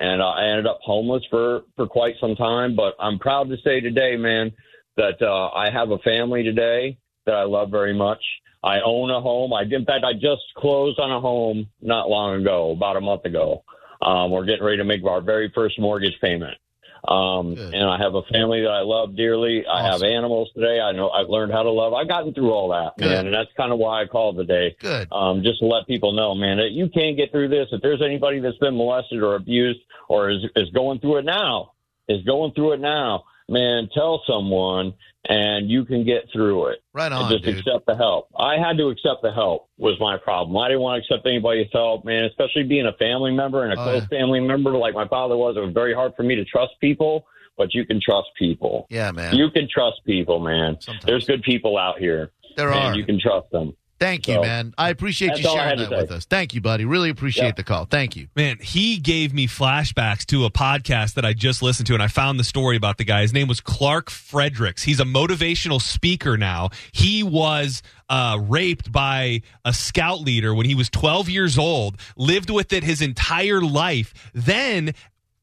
And 0.00 0.22
I 0.22 0.46
ended 0.46 0.66
up 0.66 0.80
homeless 0.82 1.22
for, 1.30 1.62
for 1.76 1.86
quite 1.86 2.14
some 2.20 2.34
time. 2.34 2.74
But 2.74 2.94
I'm 2.98 3.18
proud 3.18 3.48
to 3.50 3.56
say 3.62 3.80
today, 3.80 4.16
man, 4.16 4.52
that 4.96 5.20
uh, 5.20 5.50
I 5.50 5.70
have 5.70 5.90
a 5.90 5.98
family 5.98 6.42
today 6.42 6.98
that 7.26 7.34
I 7.34 7.44
love 7.44 7.70
very 7.70 7.94
much. 7.94 8.22
I 8.62 8.80
own 8.80 9.10
a 9.10 9.20
home. 9.20 9.52
I, 9.52 9.62
in 9.62 9.84
fact, 9.84 10.04
I 10.04 10.14
just 10.14 10.42
closed 10.56 10.98
on 10.98 11.12
a 11.12 11.20
home 11.20 11.68
not 11.82 12.08
long 12.08 12.40
ago, 12.40 12.70
about 12.70 12.96
a 12.96 13.00
month 13.00 13.24
ago. 13.26 13.62
Um, 14.00 14.30
we're 14.30 14.46
getting 14.46 14.64
ready 14.64 14.78
to 14.78 14.84
make 14.84 15.04
our 15.04 15.20
very 15.20 15.52
first 15.54 15.78
mortgage 15.78 16.18
payment. 16.20 16.56
Um, 17.06 17.54
Good. 17.54 17.74
and 17.74 17.84
I 17.84 17.98
have 17.98 18.14
a 18.14 18.22
family 18.32 18.62
that 18.62 18.70
I 18.70 18.80
love 18.80 19.14
dearly. 19.14 19.64
I 19.66 19.86
have 19.86 20.02
animals 20.02 20.50
today. 20.54 20.80
I 20.80 20.92
know 20.92 21.10
I've 21.10 21.28
learned 21.28 21.52
how 21.52 21.62
to 21.62 21.70
love. 21.70 21.92
I've 21.92 22.08
gotten 22.08 22.32
through 22.32 22.50
all 22.50 22.70
that, 22.70 22.96
Good. 22.98 23.10
man, 23.10 23.26
and 23.26 23.34
that's 23.34 23.50
kind 23.56 23.72
of 23.72 23.78
why 23.78 24.02
I 24.02 24.06
called 24.06 24.36
today. 24.36 24.74
Good. 24.80 25.08
Um, 25.12 25.42
just 25.42 25.58
to 25.60 25.66
let 25.66 25.86
people 25.86 26.12
know, 26.12 26.34
man, 26.34 26.56
that 26.56 26.70
you 26.70 26.88
can 26.88 27.14
get 27.16 27.30
through 27.30 27.48
this. 27.48 27.68
If 27.72 27.82
there's 27.82 28.00
anybody 28.02 28.40
that's 28.40 28.56
been 28.58 28.76
molested 28.76 29.22
or 29.22 29.34
abused 29.34 29.80
or 30.08 30.30
is, 30.30 30.44
is 30.56 30.70
going 30.70 31.00
through 31.00 31.18
it 31.18 31.24
now, 31.24 31.72
is 32.08 32.24
going 32.24 32.52
through 32.52 32.72
it 32.72 32.80
now, 32.80 33.24
man, 33.48 33.88
tell 33.94 34.22
someone 34.26 34.94
and 35.28 35.70
you 35.70 35.84
can 35.84 36.04
get 36.04 36.24
through 36.32 36.66
it. 36.68 36.78
Right 36.92 37.06
and 37.06 37.14
on, 37.14 37.30
just 37.30 37.44
dude. 37.44 37.58
accept 37.58 37.86
the 37.86 37.96
help. 37.96 38.28
I 38.38 38.56
had 38.58 38.76
to 38.78 38.88
accept 38.88 39.22
the 39.22 39.32
help 39.32 39.68
was 39.78 39.98
my 40.00 40.16
problem. 40.18 40.56
I 40.58 40.68
didn't 40.68 40.82
want 40.82 41.02
to 41.02 41.14
accept 41.14 41.26
anybody's 41.26 41.68
help, 41.72 42.04
man. 42.04 42.24
Especially 42.24 42.62
being 42.64 42.86
a 42.86 42.92
family 42.94 43.32
member 43.32 43.64
and 43.64 43.72
a 43.72 43.80
Oh, 43.80 43.84
close 43.84 44.02
yeah. 44.10 44.18
family 44.20 44.40
member 44.40 44.70
like 44.72 44.94
my 44.94 45.08
father 45.08 45.36
was. 45.36 45.56
It 45.56 45.60
was 45.60 45.72
very 45.72 45.94
hard 45.94 46.12
for 46.16 46.22
me 46.24 46.34
to 46.34 46.44
trust 46.44 46.72
people, 46.80 47.26
but 47.56 47.72
you 47.74 47.84
can 47.86 48.00
trust 48.00 48.28
people. 48.38 48.86
Yeah, 48.90 49.12
man. 49.12 49.34
You 49.34 49.50
can 49.50 49.68
trust 49.72 50.00
people, 50.04 50.40
man. 50.40 50.76
Sometimes. 50.80 51.04
There's 51.04 51.26
good 51.26 51.42
people 51.42 51.78
out 51.78 51.98
here. 51.98 52.30
There 52.56 52.70
and 52.70 52.78
are. 52.94 52.96
You 52.96 53.04
can 53.04 53.18
trust 53.18 53.50
them. 53.50 53.74
Thank 54.04 54.28
you, 54.28 54.34
So, 54.34 54.42
man. 54.42 54.74
I 54.76 54.90
appreciate 54.90 55.38
you 55.38 55.44
sharing 55.44 55.78
that 55.78 55.88
to 55.88 55.96
with 55.96 56.10
us. 56.10 56.26
Thank 56.26 56.52
you, 56.54 56.60
buddy. 56.60 56.84
Really 56.84 57.08
appreciate 57.08 57.44
Yeah. 57.46 57.52
the 57.52 57.62
call. 57.64 57.86
Thank 57.86 58.16
you. 58.16 58.28
Man, 58.36 58.58
he 58.60 58.98
gave 58.98 59.32
me 59.32 59.46
flashbacks 59.48 60.26
to 60.26 60.44
a 60.44 60.50
podcast 60.50 61.14
that 61.14 61.24
I 61.24 61.32
just 61.32 61.62
listened 61.62 61.86
to, 61.86 61.94
and 61.94 62.02
I 62.02 62.08
found 62.08 62.38
the 62.38 62.44
story 62.44 62.76
about 62.76 62.98
the 62.98 63.04
guy. 63.04 63.22
His 63.22 63.32
name 63.32 63.48
was 63.48 63.60
Clark 63.60 64.10
Fredericks. 64.10 64.82
He's 64.82 65.00
a 65.00 65.04
motivational 65.04 65.80
speaker 65.80 66.36
now. 66.36 66.68
He 66.92 67.22
was 67.22 67.82
uh, 68.10 68.38
raped 68.42 68.92
by 68.92 69.40
a 69.64 69.72
scout 69.72 70.20
leader 70.20 70.54
when 70.54 70.66
he 70.66 70.74
was 70.74 70.90
12 70.90 71.30
years 71.30 71.56
old, 71.56 71.96
lived 72.16 72.50
with 72.50 72.72
it 72.74 72.84
his 72.84 73.00
entire 73.00 73.62
life. 73.62 74.12
Then 74.34 74.92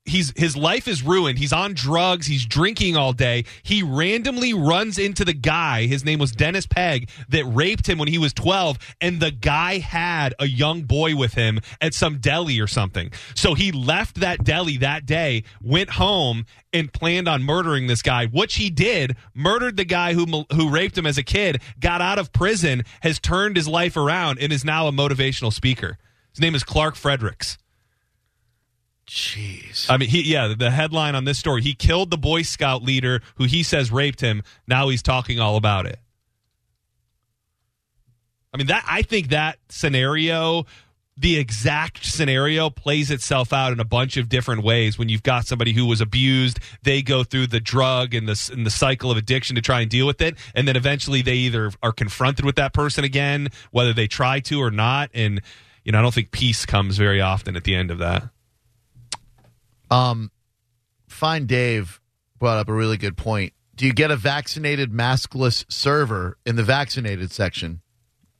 he's 0.06 0.34
his 0.36 0.56
life 0.58 0.88
is 0.88 1.04
ruined. 1.04 1.38
He's 1.38 1.54
on 1.54 1.74
drugs. 1.74 2.28
He's 2.28 2.46
drinking 2.46 2.98
all 2.98 3.14
day. 3.14 3.46
He 3.64 3.84
randomly 3.84 4.54
runs 4.54 4.98
into 4.98 5.24
the 5.24 5.34
guy. 5.34 5.86
His 5.86 6.04
name 6.04 6.20
was 6.20 6.32
Dennis 6.32 6.66
Pegg 6.66 7.10
that 7.30 7.46
raped 7.46 7.88
him 7.88 7.98
when 7.98 8.08
he 8.08 8.18
was 8.18 8.34
12 8.34 8.78
and 9.00 9.20
the 9.20 9.32
guy 9.32 9.78
had 9.78 10.34
a 10.40 10.48
young 10.48 10.84
boy 10.84 11.16
with 11.16 11.34
him 11.34 11.60
at 11.80 11.94
some 11.94 12.20
deli 12.20 12.60
or 12.60 12.68
something. 12.68 13.12
So 13.36 13.54
he 13.54 13.72
left 13.72 14.20
that 14.20 14.44
deli 14.44 14.78
that 14.78 15.06
day, 15.06 15.44
went 15.62 15.92
home 15.92 16.46
and 16.74 16.92
planned 16.92 17.28
on 17.28 17.44
murdering 17.44 17.88
this 17.88 18.02
guy, 18.02 18.28
which 18.28 18.56
he 18.56 18.70
did. 18.70 19.16
Murdered 19.34 19.78
the 19.78 19.86
guy 19.86 20.14
who 20.14 20.46
who 20.54 20.70
raped 20.70 20.98
him 20.98 21.06
as 21.06 21.18
a 21.18 21.24
kid, 21.24 21.62
got 21.80 22.02
out 22.02 22.20
of 22.20 22.32
prison, 22.32 22.84
has 23.02 23.20
turned 23.20 23.56
his 23.56 23.68
life 23.68 23.98
around 23.98 24.40
and 24.40 24.52
is 24.52 24.66
now 24.66 24.88
a 24.88 24.92
motivational 24.92 25.54
speaker. 25.54 25.98
His 26.32 26.40
name 26.40 26.56
is 26.56 26.64
Clark 26.64 26.96
Fredericks. 26.96 27.58
Jeez. 29.12 29.88
I 29.90 29.98
mean, 29.98 30.08
he 30.08 30.22
yeah. 30.22 30.54
The 30.58 30.72
headline 30.72 31.16
on 31.16 31.26
this 31.26 31.38
story: 31.38 31.62
he 31.62 31.74
killed 31.74 32.12
the 32.12 32.18
Boy 32.18 32.44
Scout 32.44 32.82
leader 32.82 33.22
who 33.36 33.44
he 33.44 33.62
says 33.62 33.92
raped 33.92 34.22
him. 34.22 34.42
Now 34.68 34.88
he's 34.88 35.02
talking 35.02 35.38
all 35.38 35.58
about 35.58 35.86
it. 35.86 36.00
I 38.54 38.58
mean, 38.58 38.68
that 38.68 38.86
I 38.88 39.02
think 39.02 39.28
that 39.28 39.58
scenario, 39.68 40.66
the 41.18 41.38
exact 41.38 42.06
scenario, 42.06 42.70
plays 42.70 43.12
itself 43.12 43.52
out 43.52 43.74
in 43.74 43.82
a 43.82 43.86
bunch 43.86 44.16
of 44.16 44.30
different 44.30 44.64
ways. 44.64 44.98
When 44.98 45.10
you've 45.10 45.24
got 45.24 45.46
somebody 45.46 45.74
who 45.74 45.86
was 45.86 46.00
abused, 46.00 46.60
they 46.84 47.02
go 47.02 47.26
through 47.26 47.48
the 47.48 47.60
drug 47.60 48.14
and 48.14 48.30
the 48.30 48.50
and 48.54 48.66
the 48.66 48.72
cycle 48.72 49.12
of 49.12 49.18
addiction 49.18 49.58
to 49.58 49.62
try 49.62 49.82
and 49.82 49.92
deal 49.92 50.08
with 50.08 50.22
it, 50.22 50.38
and 50.56 50.66
then 50.66 50.78
eventually 50.78 51.22
they 51.22 51.36
either 51.36 51.74
are 51.84 51.92
confronted 51.92 52.46
with 52.46 52.56
that 52.56 52.72
person 52.72 53.04
again, 53.04 53.50
whether 53.72 53.92
they 53.92 54.08
try 54.08 54.40
to 54.40 54.62
or 54.62 54.72
not. 54.72 55.10
And 55.14 55.42
you 55.84 55.92
know, 55.92 56.00
I 56.00 56.02
don't 56.02 56.14
think 56.14 56.32
peace 56.32 56.66
comes 56.66 56.96
very 56.96 57.20
often 57.20 57.58
at 57.58 57.66
the 57.66 57.76
end 57.76 57.92
of 57.92 57.98
that. 57.98 58.30
Um, 59.92 60.32
Fine 61.08 61.46
Dave 61.46 62.00
brought 62.40 62.58
up 62.58 62.70
a 62.70 62.74
really 62.74 62.98
good 62.98 63.18
point. 63.18 63.54
Do 63.76 63.86
you 63.86 63.94
get 63.94 64.10
a 64.12 64.16
vaccinated 64.16 64.92
maskless 64.92 65.66
server 65.72 66.38
in 66.46 66.56
the 66.56 66.64
vaccinated 66.64 67.32
section? 67.32 67.82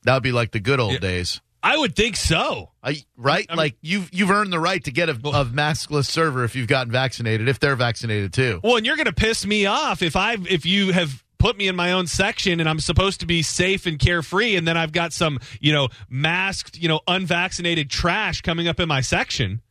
That 0.04 0.14
would 0.16 0.24
be 0.24 0.32
like 0.32 0.52
the 0.52 0.60
good 0.60 0.80
old 0.80 0.94
Yeah. 0.94 1.00
days. 1.00 1.42
I 1.64 1.78
would 1.78 1.96
think 1.96 2.16
so. 2.16 2.72
I, 2.84 3.04
right? 3.18 3.46
I 3.48 3.54
mean- 3.54 3.58
like 3.58 3.76
you've 3.82 4.10
you've 4.12 4.32
earned 4.32 4.52
the 4.52 4.60
right 4.60 4.84
to 4.86 4.92
get 4.92 5.10
a, 5.10 5.12
a 5.12 5.46
maskless 5.46 6.06
server 6.06 6.44
if 6.44 6.56
you've 6.56 6.68
gotten 6.68 6.92
vaccinated, 6.92 7.48
if 7.48 7.60
they're 7.60 7.76
vaccinated 7.76 8.34
too. 8.34 8.60
Well, 8.64 8.78
and 8.78 8.86
you're 8.86 8.96
going 8.96 9.06
to 9.06 9.14
piss 9.14 9.46
me 9.46 9.68
off 9.68 10.02
if 10.02 10.16
I 10.16 10.38
if 10.50 10.66
you 10.66 10.92
have 10.92 11.24
put 11.38 11.58
me 11.58 11.68
in 11.68 11.76
my 11.76 11.92
own 11.92 12.08
section 12.08 12.60
and 12.60 12.68
I'm 12.70 12.80
supposed 12.80 13.20
to 13.20 13.26
be 13.28 13.42
safe 13.44 13.86
and 13.86 14.00
carefree, 14.00 14.56
and 14.56 14.68
then 14.68 14.76
I've 14.78 14.92
got 14.92 15.14
some 15.14 15.40
you 15.60 15.72
know 15.72 15.90
masked 16.10 16.80
you 16.80 16.88
know 16.88 17.02
unvaccinated 17.08 17.90
trash 17.92 18.42
coming 18.42 18.68
up 18.68 18.80
in 18.80 18.88
my 18.88 19.02
section. 19.02 19.62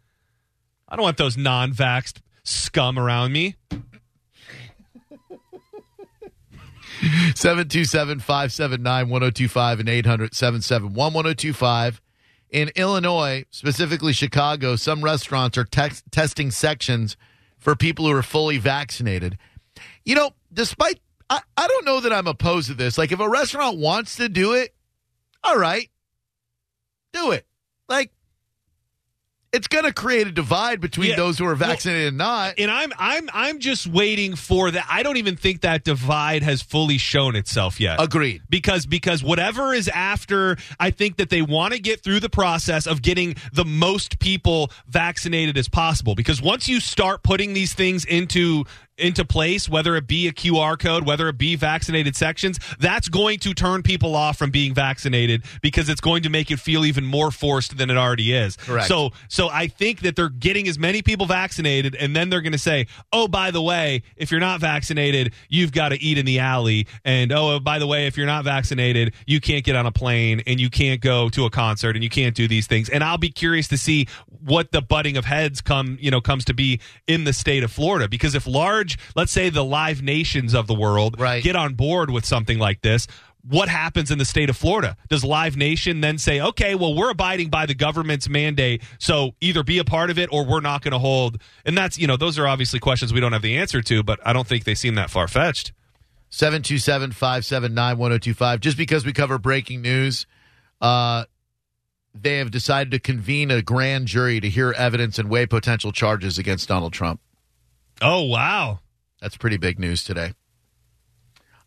I 0.90 0.96
don't 0.96 1.04
want 1.04 1.18
those 1.18 1.36
non-vaxxed 1.36 2.18
scum 2.42 2.98
around 2.98 3.32
me. 3.32 3.54
727-579-1025 7.00 9.80
and 9.80 9.88
800-771-1025. 9.88 12.00
In 12.50 12.70
Illinois, 12.74 13.46
specifically 13.50 14.12
Chicago, 14.12 14.76
some 14.76 15.02
restaurants 15.04 15.56
are 15.56 15.64
testing 15.64 16.50
sections 16.50 17.16
for 17.58 17.74
people 17.76 18.06
who 18.06 18.12
are 18.12 18.22
fully 18.22 18.58
vaccinated. 18.58 19.38
You 20.04 20.16
know, 20.16 20.32
despite 20.52 21.00
I, 21.30 21.40
I 21.56 21.66
don't 21.68 21.86
know 21.86 22.00
that 22.00 22.12
I'm 22.12 22.26
opposed 22.26 22.68
to 22.68 22.74
this. 22.74 22.98
Like 22.98 23.12
if 23.12 23.20
a 23.20 23.28
restaurant 23.28 23.78
wants 23.78 24.16
to 24.16 24.28
do 24.28 24.54
it, 24.54 24.74
all 25.44 25.56
right. 25.56 25.88
Do 27.12 27.30
it. 27.30 27.46
Like 27.88 28.10
it's 29.52 29.66
going 29.66 29.84
to 29.84 29.92
create 29.92 30.26
a 30.28 30.30
divide 30.30 30.80
between 30.80 31.10
Yeah. 31.10 31.16
those 31.16 31.36
who 31.38 31.44
are 31.44 31.48
Well, 31.48 31.56
vaccinated 31.70 32.08
and 32.08 32.18
not. 32.18 32.54
And 32.58 32.70
I'm 32.70 32.92
I'm 32.98 33.28
I'm 33.34 33.58
just 33.58 33.86
waiting 33.86 34.36
for 34.36 34.70
that. 34.70 34.86
I 34.88 35.02
don't 35.02 35.16
even 35.16 35.36
think 35.36 35.62
that 35.62 35.82
divide 35.82 36.42
has 36.44 36.62
fully 36.62 36.98
shown 36.98 37.34
itself 37.34 37.80
yet. 37.80 38.00
Agreed. 38.00 38.42
because 38.48 38.86
because 38.86 39.24
whatever 39.24 39.74
is 39.74 39.88
after 39.88 40.56
i 40.78 40.90
think 40.90 41.16
that 41.16 41.30
they 41.30 41.42
want 41.42 41.72
to 41.74 41.80
get 41.80 42.00
through 42.02 42.20
the 42.20 42.28
process 42.28 42.86
of 42.86 43.02
getting 43.02 43.34
the 43.52 43.64
most 43.64 44.18
people 44.20 44.70
vaccinated 44.88 45.56
as 45.58 45.68
possible 45.68 46.14
because 46.14 46.40
once 46.40 46.68
you 46.68 46.78
start 46.80 47.22
putting 47.22 47.52
these 47.52 47.74
things 47.74 48.04
into 48.04 48.64
into 49.00 49.24
place 49.24 49.68
whether 49.68 49.96
it 49.96 50.06
be 50.06 50.28
a 50.28 50.32
qr 50.32 50.78
code 50.78 51.06
whether 51.06 51.28
it 51.28 51.38
be 51.38 51.56
vaccinated 51.56 52.14
sections 52.14 52.58
that's 52.78 53.08
going 53.08 53.38
to 53.38 53.54
turn 53.54 53.82
people 53.82 54.14
off 54.14 54.36
from 54.36 54.50
being 54.50 54.74
vaccinated 54.74 55.42
because 55.62 55.88
it's 55.88 56.00
going 56.00 56.22
to 56.22 56.28
make 56.28 56.50
it 56.50 56.58
feel 56.58 56.84
even 56.84 57.04
more 57.04 57.30
forced 57.30 57.76
than 57.76 57.90
it 57.90 57.96
already 57.96 58.32
is. 58.32 58.56
Correct. 58.56 58.86
so 58.86 59.10
so 59.28 59.48
i 59.48 59.66
think 59.66 60.00
that 60.00 60.16
they're 60.16 60.28
getting 60.28 60.68
as 60.68 60.78
many 60.78 61.02
people 61.02 61.26
vaccinated 61.26 61.94
and 61.94 62.14
then 62.14 62.30
they're 62.30 62.40
going 62.40 62.52
to 62.52 62.58
say 62.58 62.86
oh 63.12 63.28
by 63.28 63.50
the 63.50 63.62
way 63.62 64.02
if 64.16 64.30
you're 64.30 64.40
not 64.40 64.60
vaccinated 64.60 65.32
you've 65.48 65.72
got 65.72 65.90
to 65.90 66.02
eat 66.02 66.18
in 66.18 66.26
the 66.26 66.38
alley. 66.38 66.86
And 67.04 67.32
oh, 67.32 67.56
oh 67.56 67.60
by 67.60 67.78
the 67.78 67.86
way 67.86 68.06
if 68.06 68.16
you're 68.16 68.26
not 68.26 68.44
vaccinated 68.44 69.14
you 69.26 69.40
can't 69.40 69.64
get 69.64 69.76
on 69.76 69.86
a 69.86 69.92
plane 69.92 70.42
and 70.46 70.60
you 70.60 70.70
can't 70.70 71.00
go 71.00 71.28
to 71.30 71.44
a 71.44 71.50
concert 71.50 71.96
and 71.96 72.02
you 72.02 72.10
can't 72.10 72.34
do 72.34 72.46
these 72.48 72.66
things. 72.66 72.88
And 72.88 73.02
i'll 73.02 73.18
be 73.18 73.30
curious 73.30 73.68
to 73.68 73.78
see 73.78 74.06
what 74.44 74.72
the 74.72 74.80
butting 74.82 75.16
of 75.16 75.24
heads 75.24 75.60
come 75.60 75.96
you 76.00 76.10
know 76.10 76.20
comes 76.20 76.44
to 76.44 76.54
be 76.54 76.80
in 77.06 77.24
the 77.24 77.32
state 77.32 77.62
of 77.62 77.70
florida 77.70 78.08
because 78.08 78.34
if 78.34 78.46
large 78.46 78.98
let's 79.14 79.32
say 79.32 79.50
the 79.50 79.64
live 79.64 80.02
nations 80.02 80.54
of 80.54 80.66
the 80.66 80.74
world 80.74 81.18
Right. 81.20 81.42
get 81.42 81.56
on 81.56 81.74
board 81.74 82.10
with 82.10 82.24
something 82.24 82.58
like 82.58 82.82
this 82.82 83.06
what 83.48 83.68
happens 83.70 84.10
in 84.10 84.18
the 84.18 84.26
state 84.26 84.50
of 84.50 84.56
Florida? 84.58 84.98
Does 85.08 85.24
Live 85.24 85.56
Nation 85.56 86.02
then 86.02 86.18
say, 86.18 86.42
okay, 86.42 86.74
well, 86.74 86.94
we're 86.94 87.08
abiding 87.08 87.48
by 87.48 87.64
the 87.64 87.72
government's 87.74 88.28
mandate, 88.28 88.82
so 88.98 89.30
either 89.40 89.62
be 89.62 89.78
a 89.78 89.84
part 89.84 90.10
of 90.10 90.18
it 90.18 90.28
or 90.30 90.44
we're 90.44 90.60
not 90.60 90.82
going 90.82 90.92
to 90.92 90.98
hold? 90.98 91.40
And 91.64 91.74
that's, 91.74 91.96
you 91.98 92.06
know, 92.06 92.18
those 92.18 92.38
are 92.38 92.46
obviously 92.46 92.80
questions 92.80 93.14
we 93.14 93.20
don't 93.20 93.32
have 93.32 93.40
the 93.40 93.56
answer 93.56 93.80
to, 93.80 94.02
but 94.02 94.20
I 94.26 94.34
don't 94.34 94.46
think 94.46 94.64
they 94.64 94.74
seem 94.74 94.94
that 94.96 95.08
far 95.08 95.26
fetched. 95.26 95.72
727 96.28 97.12
579 97.12 97.96
1025. 97.96 98.60
Just 98.60 98.76
because 98.76 99.06
we 99.06 99.12
cover 99.14 99.38
breaking 99.38 99.80
news, 99.80 100.26
uh, 100.82 101.24
they 102.14 102.38
have 102.38 102.50
decided 102.50 102.90
to 102.90 102.98
convene 102.98 103.50
a 103.50 103.62
grand 103.62 104.06
jury 104.06 104.40
to 104.40 104.48
hear 104.48 104.72
evidence 104.72 105.18
and 105.18 105.28
weigh 105.30 105.46
potential 105.46 105.92
charges 105.92 106.38
against 106.38 106.68
Donald 106.68 106.92
Trump. 106.92 107.20
Oh, 108.02 108.22
wow. 108.22 108.80
That's 109.20 109.36
pretty 109.36 109.56
big 109.56 109.78
news 109.78 110.02
today. 110.02 110.32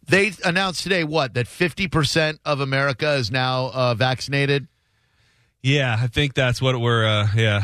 They 0.06 0.34
announced 0.44 0.84
today 0.84 1.04
what? 1.04 1.34
That 1.34 1.46
50% 1.46 2.40
of 2.46 2.60
America 2.60 3.14
is 3.14 3.32
now 3.32 3.72
uh, 3.74 3.94
vaccinated. 3.94 4.68
Yeah, 5.62 5.98
I 5.98 6.08
think 6.08 6.34
that's 6.34 6.62
what 6.62 6.80
we're, 6.80 7.06
uh, 7.06 7.28
yeah. 7.36 7.64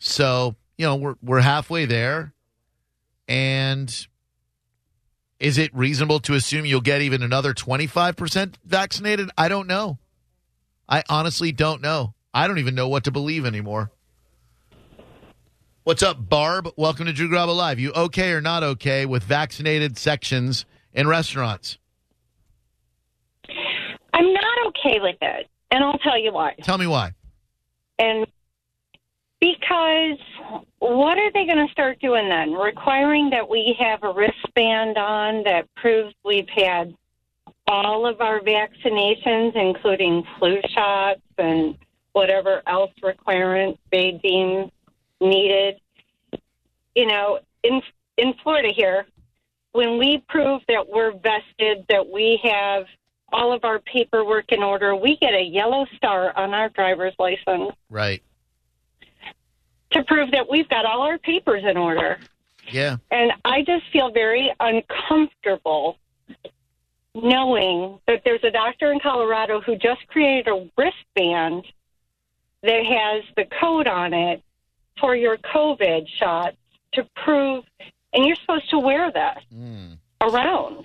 So, 0.00 0.56
you 0.76 0.86
know, 0.86 0.96
we're, 0.96 1.14
we're 1.22 1.40
halfway 1.40 1.84
there. 1.84 2.32
And 3.28 3.94
is 5.38 5.58
it 5.58 5.72
reasonable 5.74 6.18
to 6.20 6.34
assume 6.34 6.64
you'll 6.64 6.80
get 6.80 7.02
even 7.02 7.22
another 7.22 7.54
25% 7.54 8.54
vaccinated? 8.64 9.30
I 9.38 9.48
don't 9.48 9.68
know. 9.68 9.98
I 10.88 11.02
honestly 11.08 11.52
don't 11.52 11.82
know. 11.82 12.14
I 12.32 12.48
don't 12.48 12.58
even 12.58 12.74
know 12.74 12.88
what 12.88 13.04
to 13.04 13.10
believe 13.10 13.44
anymore. 13.44 13.90
What's 15.84 16.02
up, 16.02 16.28
Barb? 16.28 16.68
Welcome 16.76 17.06
to 17.06 17.12
Drew 17.12 17.28
Garabo 17.28 17.54
Live. 17.54 17.78
You 17.78 17.92
okay 17.92 18.32
or 18.32 18.40
not 18.40 18.62
okay 18.62 19.06
with 19.06 19.22
vaccinated 19.22 19.98
sections 19.98 20.64
in 20.92 21.06
restaurants? 21.06 21.78
I'm 24.12 24.32
not 24.32 24.66
okay 24.68 24.98
with 25.00 25.16
it, 25.20 25.48
and 25.70 25.84
I'll 25.84 25.98
tell 25.98 26.18
you 26.18 26.32
why. 26.32 26.54
Tell 26.62 26.78
me 26.78 26.86
why. 26.86 27.12
And 27.98 28.26
because 29.40 30.18
what 30.78 31.18
are 31.18 31.32
they 31.32 31.46
going 31.46 31.66
to 31.66 31.72
start 31.72 32.00
doing 32.00 32.28
then? 32.28 32.52
Requiring 32.52 33.30
that 33.30 33.48
we 33.48 33.76
have 33.78 34.02
a 34.02 34.12
wristband 34.12 34.96
on 34.96 35.44
that 35.44 35.68
proves 35.76 36.14
we've 36.24 36.48
had 36.48 36.94
all 37.68 38.06
of 38.06 38.20
our 38.20 38.40
vaccinations, 38.40 39.54
including 39.54 40.24
flu 40.38 40.60
shots 40.74 41.20
and 41.36 41.76
whatever 42.12 42.62
else 42.66 42.90
requirements 43.02 43.78
they 43.92 44.12
deem 44.22 44.70
needed. 45.20 45.78
You 46.94 47.06
know, 47.06 47.40
in 47.62 47.80
in 48.16 48.34
Florida 48.42 48.70
here, 48.74 49.06
when 49.72 49.98
we 49.98 50.24
prove 50.28 50.62
that 50.68 50.88
we're 50.88 51.12
vested, 51.12 51.84
that 51.88 52.08
we 52.08 52.40
have 52.42 52.86
all 53.32 53.52
of 53.52 53.64
our 53.64 53.78
paperwork 53.80 54.50
in 54.50 54.62
order, 54.62 54.96
we 54.96 55.16
get 55.18 55.34
a 55.34 55.42
yellow 55.42 55.86
star 55.96 56.36
on 56.36 56.54
our 56.54 56.70
driver's 56.70 57.14
license 57.18 57.72
Right. 57.90 58.22
to 59.90 60.02
prove 60.04 60.30
that 60.30 60.48
we've 60.50 60.68
got 60.68 60.86
all 60.86 61.02
our 61.02 61.18
papers 61.18 61.62
in 61.64 61.76
order. 61.76 62.18
Yeah. 62.70 62.96
And 63.10 63.32
I 63.44 63.62
just 63.62 63.84
feel 63.92 64.10
very 64.10 64.52
uncomfortable 64.58 65.98
knowing 67.22 67.98
that 68.06 68.22
there's 68.24 68.44
a 68.44 68.50
doctor 68.50 68.92
in 68.92 69.00
Colorado 69.00 69.60
who 69.60 69.76
just 69.76 70.06
created 70.08 70.48
a 70.48 70.68
wristband 70.76 71.64
that 72.62 72.84
has 72.84 73.24
the 73.36 73.44
code 73.60 73.86
on 73.86 74.12
it 74.12 74.42
for 74.98 75.14
your 75.14 75.36
COVID 75.38 76.08
shots 76.08 76.56
to 76.92 77.06
prove, 77.24 77.64
and 78.12 78.24
you're 78.24 78.36
supposed 78.36 78.68
to 78.70 78.78
wear 78.78 79.10
that 79.12 79.42
Mm. 79.54 79.98
around. 80.20 80.84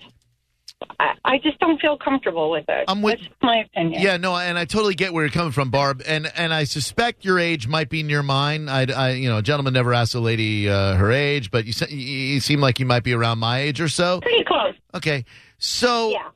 I, 0.99 1.13
I 1.25 1.37
just 1.39 1.59
don't 1.59 1.79
feel 1.81 1.97
comfortable 1.97 2.49
with 2.51 2.65
it. 2.67 2.85
I'm 2.87 3.01
with- 3.01 3.19
That's 3.19 3.33
my 3.41 3.57
opinion. 3.57 4.01
Yeah, 4.01 4.17
no, 4.17 4.35
and 4.35 4.57
I 4.57 4.65
totally 4.65 4.95
get 4.95 5.13
where 5.13 5.23
you're 5.23 5.31
coming 5.31 5.51
from, 5.51 5.69
Barb, 5.69 6.01
and 6.05 6.31
and 6.35 6.53
I 6.53 6.63
suspect 6.65 7.25
your 7.25 7.39
age 7.39 7.67
might 7.67 7.89
be 7.89 8.03
near 8.03 8.23
mine. 8.23 8.69
I, 8.69 8.85
I 8.91 9.09
you 9.11 9.29
know, 9.29 9.37
a 9.37 9.41
gentleman 9.41 9.73
never 9.73 9.93
asked 9.93 10.15
a 10.15 10.19
lady 10.19 10.69
uh, 10.69 10.95
her 10.95 11.11
age, 11.11 11.51
but 11.51 11.65
you 11.65 11.73
you 11.95 12.39
seem 12.39 12.59
like 12.61 12.79
you 12.79 12.85
might 12.85 13.03
be 13.03 13.13
around 13.13 13.39
my 13.39 13.59
age 13.59 13.81
or 13.81 13.87
so. 13.89 14.19
Pretty 14.21 14.43
close. 14.43 14.73
Okay, 14.93 15.25
so 15.57 16.11
Yeah. 16.11 16.29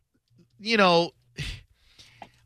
you 0.59 0.77
know, 0.77 1.11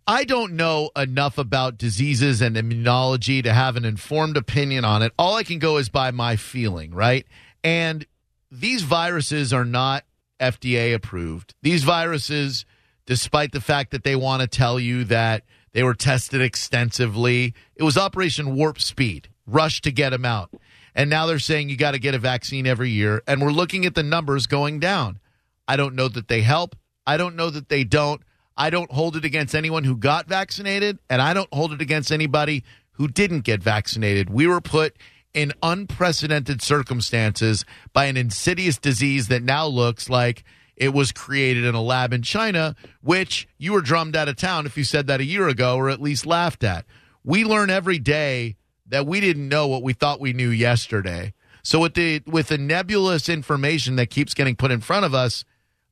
I 0.08 0.24
don't 0.26 0.54
know 0.54 0.90
enough 0.96 1.38
about 1.38 1.78
diseases 1.78 2.42
and 2.42 2.56
immunology 2.56 3.44
to 3.44 3.54
have 3.54 3.78
an 3.78 3.86
informed 3.86 4.36
opinion 4.36 4.84
on 4.84 5.02
it. 5.04 5.14
All 5.18 5.36
I 5.36 5.44
can 5.44 5.60
go 5.60 5.78
is 5.78 5.90
by 5.90 6.12
my 6.12 6.36
feeling, 6.36 6.92
right? 6.94 7.26
And 7.64 8.06
these 8.52 8.82
viruses 8.84 9.54
are 9.54 9.64
not 9.64 10.04
FDA 10.42 10.94
approved. 10.94 11.54
These 11.62 11.84
viruses, 11.84 12.66
despite 13.06 13.52
the 13.52 13.62
fact 13.62 13.92
that 13.92 14.04
they 14.04 14.16
want 14.16 14.42
to 14.42 14.48
tell 14.48 14.80
you 14.80 15.04
that 15.06 15.44
they 15.74 15.84
were 15.84 15.94
tested 15.94 16.42
extensively, 16.42 17.54
it 17.76 17.84
was 17.84 17.98
Operation 17.98 18.56
Warp 18.56 18.82
Speed, 18.82 19.30
rush 19.48 19.82
to 19.82 19.92
get 19.92 20.10
them 20.10 20.26
out. 20.26 20.50
And 20.94 21.10
now 21.10 21.26
they're 21.26 21.40
saying 21.40 21.70
you 21.70 21.78
got 21.78 21.92
to 21.92 22.00
get 22.00 22.16
a 22.16 22.20
vaccine 22.20 22.68
every 22.68 22.90
year. 22.90 23.22
And 23.28 23.42
we're 23.42 23.52
looking 23.52 23.86
at 23.86 23.96
the 23.96 24.04
numbers 24.04 24.48
going 24.48 24.80
down. 24.80 25.20
I 25.68 25.78
don't 25.78 25.96
know 25.96 26.10
that 26.10 26.28
they 26.28 26.42
help. 26.42 26.76
I 27.08 27.18
don't 27.18 27.36
know 27.36 27.50
that 27.50 27.70
they 27.70 27.84
don't. 27.84 28.22
I 28.58 28.70
don't 28.70 28.92
hold 28.92 29.16
it 29.16 29.24
against 29.24 29.56
anyone 29.56 29.86
who 29.86 29.96
got 29.96 30.28
vaccinated, 30.28 31.00
and 31.10 31.22
I 31.22 31.34
don't 31.34 31.52
hold 31.54 31.72
it 31.72 31.82
against 31.82 32.12
anybody 32.12 32.64
who 32.92 33.08
didn't 33.08 33.42
get 33.42 33.64
vaccinated. 33.64 34.30
We 34.30 34.46
were 34.46 34.62
put 34.62 34.98
in 35.34 35.54
unprecedented 35.64 36.62
circumstances 36.62 37.66
by 37.94 38.06
an 38.06 38.18
insidious 38.18 38.78
disease 38.78 39.28
that 39.30 39.44
now 39.44 39.66
looks 39.66 40.10
like 40.10 40.44
it 40.76 40.94
was 40.94 41.12
created 41.12 41.64
in 41.64 41.76
a 41.76 41.82
lab 41.82 42.12
in 42.12 42.24
China, 42.24 42.76
which 43.02 43.48
you 43.58 43.74
were 43.74 43.82
drummed 43.82 44.16
out 44.16 44.28
of 44.28 44.36
town 44.36 44.66
if 44.66 44.78
you 44.78 44.84
said 44.84 45.08
that 45.08 45.22
a 45.22 45.26
year 45.26 45.48
ago 45.48 45.78
or 45.78 45.90
at 45.90 46.02
least 46.02 46.26
laughed 46.26 46.64
at. 46.64 46.86
We 47.24 47.44
learn 47.44 47.70
every 47.70 48.00
day 48.00 48.56
that 48.88 49.06
we 49.06 49.20
didn't 49.20 49.48
know 49.48 49.68
what 49.68 49.84
we 49.84 49.94
thought 49.94 50.20
we 50.20 50.34
knew 50.34 50.50
yesterday. 50.50 51.34
So 51.64 51.80
with 51.80 51.94
the 51.94 52.22
with 52.26 52.48
the 52.48 52.58
nebulous 52.58 53.30
information 53.30 53.96
that 53.98 54.10
keeps 54.10 54.34
getting 54.34 54.56
put 54.56 54.72
in 54.72 54.82
front 54.82 55.06
of 55.06 55.14
us, 55.14 55.46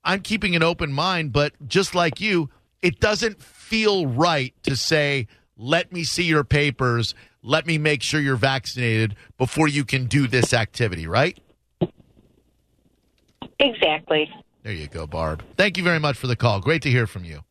I'm 0.03 0.22
keeping 0.22 0.55
an 0.55 0.63
open 0.63 0.91
mind, 0.91 1.31
but 1.31 1.53
just 1.67 1.93
like 1.93 2.19
you, 2.19 2.50
it 2.81 3.00
doesn't 3.00 3.41
feel 3.43 4.08
right 4.08 4.53
to 4.63 4.75
say, 4.75 5.27
"Let 5.55 5.93
me 5.93 6.03
see 6.03 6.24
your 6.24 6.43
papers. 6.43 7.13
Let 7.41 7.65
me 7.65 7.77
make 7.77 8.01
sure 8.03 8.19
you're 8.19 8.36
vaccinated 8.36 9.15
before 9.38 9.67
you 9.67 9.86
can 9.86 10.05
do 10.05 10.27
this 10.27 10.53
activity." 10.53 11.08
Right? 11.08 11.39
Exactly. 13.60 14.29
There 14.63 14.74
you 14.74 14.88
go, 14.88 15.08
Barb. 15.08 15.43
Thank 15.58 15.77
you 15.77 15.84
very 15.84 16.00
much 16.00 16.17
for 16.17 16.27
the 16.27 16.36
call. 16.36 16.60
Great 16.60 16.81
to 16.84 16.89
hear 16.89 17.08
from 17.08 17.24
you. 17.24 17.41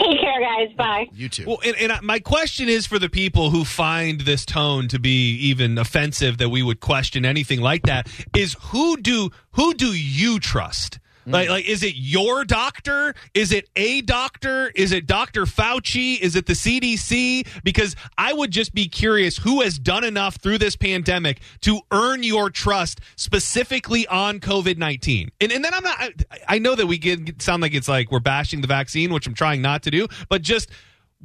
Take 0.00 0.20
care, 0.20 0.40
guys. 0.40 0.74
Bye. 0.76 1.08
You 1.12 1.28
too. 1.28 1.44
Well, 1.46 1.58
and, 1.64 1.76
and 1.76 2.02
my 2.02 2.20
question 2.20 2.68
is 2.68 2.86
for 2.86 2.98
the 2.98 3.10
people 3.10 3.50
who 3.50 3.64
find 3.64 4.22
this 4.22 4.46
tone 4.46 4.88
to 4.88 4.98
be 4.98 5.32
even 5.34 5.76
offensive 5.76 6.38
that 6.38 6.48
we 6.48 6.62
would 6.62 6.80
question 6.80 7.26
anything 7.26 7.60
like 7.60 7.82
that 7.82 8.08
is 8.34 8.56
who 8.60 8.96
do 8.96 9.30
who 9.52 9.74
do 9.74 9.88
you 9.88 10.40
trust? 10.40 10.98
Mm-hmm. 11.30 11.34
Like, 11.34 11.48
like, 11.48 11.64
is 11.66 11.82
it 11.82 11.94
your 11.96 12.44
doctor? 12.44 13.14
Is 13.34 13.52
it 13.52 13.68
a 13.76 14.00
doctor? 14.02 14.72
Is 14.74 14.92
it 14.92 15.06
Dr. 15.06 15.44
Fauci? 15.44 16.18
Is 16.20 16.36
it 16.36 16.46
the 16.46 16.54
CDC? 16.54 17.46
Because 17.62 17.96
I 18.18 18.32
would 18.32 18.50
just 18.50 18.74
be 18.74 18.88
curious 18.88 19.38
who 19.38 19.62
has 19.62 19.78
done 19.78 20.04
enough 20.04 20.36
through 20.36 20.58
this 20.58 20.76
pandemic 20.76 21.40
to 21.62 21.80
earn 21.90 22.22
your 22.22 22.50
trust 22.50 23.00
specifically 23.16 24.06
on 24.06 24.40
COVID 24.40 24.76
19. 24.76 25.30
And, 25.40 25.52
and 25.52 25.64
then 25.64 25.74
I'm 25.74 25.84
not, 25.84 26.00
I, 26.00 26.12
I 26.48 26.58
know 26.58 26.74
that 26.74 26.86
we 26.86 26.98
get 26.98 27.40
sound 27.40 27.62
like 27.62 27.74
it's 27.74 27.88
like 27.88 28.10
we're 28.10 28.20
bashing 28.20 28.60
the 28.60 28.66
vaccine, 28.66 29.12
which 29.12 29.26
I'm 29.26 29.34
trying 29.34 29.62
not 29.62 29.82
to 29.84 29.90
do, 29.90 30.08
but 30.28 30.42
just 30.42 30.70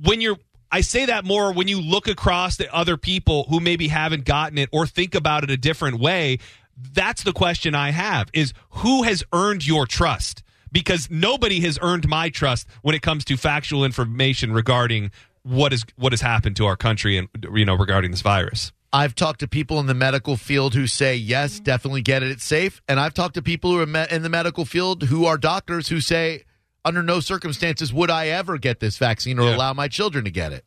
when 0.01 0.21
you're, 0.21 0.37
I 0.71 0.81
say 0.81 1.05
that 1.05 1.23
more 1.23 1.53
when 1.53 1.67
you 1.67 1.79
look 1.79 2.07
across 2.07 2.59
at 2.59 2.67
other 2.69 2.97
people 2.97 3.45
who 3.49 3.59
maybe 3.59 3.87
haven't 3.87 4.25
gotten 4.25 4.57
it 4.57 4.67
or 4.71 4.85
think 4.85 5.15
about 5.15 5.43
it 5.43 5.49
a 5.49 5.57
different 5.57 5.99
way. 5.99 6.39
That's 6.77 7.23
the 7.23 7.33
question 7.33 7.73
I 7.75 7.91
have 7.91 8.29
is 8.33 8.53
who 8.69 9.03
has 9.03 9.23
earned 9.33 9.65
your 9.65 9.85
trust? 9.85 10.43
Because 10.71 11.09
nobody 11.09 11.61
has 11.61 11.79
earned 11.81 12.07
my 12.07 12.29
trust 12.29 12.67
when 12.81 12.95
it 12.95 13.01
comes 13.01 13.23
to 13.25 13.37
factual 13.37 13.85
information 13.85 14.51
regarding 14.51 15.11
what 15.43 15.71
is 15.71 15.85
what 15.95 16.11
has 16.11 16.21
happened 16.21 16.55
to 16.57 16.65
our 16.65 16.75
country 16.75 17.17
and 17.17 17.29
you 17.53 17.65
know 17.65 17.75
regarding 17.75 18.11
this 18.11 18.21
virus. 18.21 18.73
I've 18.91 19.13
talked 19.15 19.41
to 19.41 19.47
people 19.47 19.79
in 19.79 19.87
the 19.87 19.93
medical 19.93 20.37
field 20.37 20.73
who 20.73 20.87
say 20.87 21.15
yes, 21.15 21.55
mm-hmm. 21.55 21.63
definitely 21.63 22.01
get 22.01 22.23
it, 22.23 22.31
it's 22.31 22.45
safe, 22.45 22.81
and 22.87 22.99
I've 22.99 23.13
talked 23.13 23.35
to 23.35 23.41
people 23.41 23.71
who 23.71 23.79
are 23.81 23.85
me- 23.85 24.05
in 24.09 24.21
the 24.21 24.29
medical 24.29 24.65
field 24.65 25.03
who 25.03 25.25
are 25.25 25.37
doctors 25.37 25.89
who 25.89 25.99
say 26.01 26.43
under 26.83 27.03
no 27.03 27.19
circumstances 27.19 27.93
would 27.93 28.09
I 28.09 28.27
ever 28.27 28.57
get 28.57 28.79
this 28.79 28.97
vaccine 28.97 29.39
or 29.39 29.49
Yeah. 29.49 29.55
allow 29.55 29.73
my 29.73 29.87
children 29.87 30.23
to 30.25 30.31
get 30.31 30.51
it. 30.53 30.65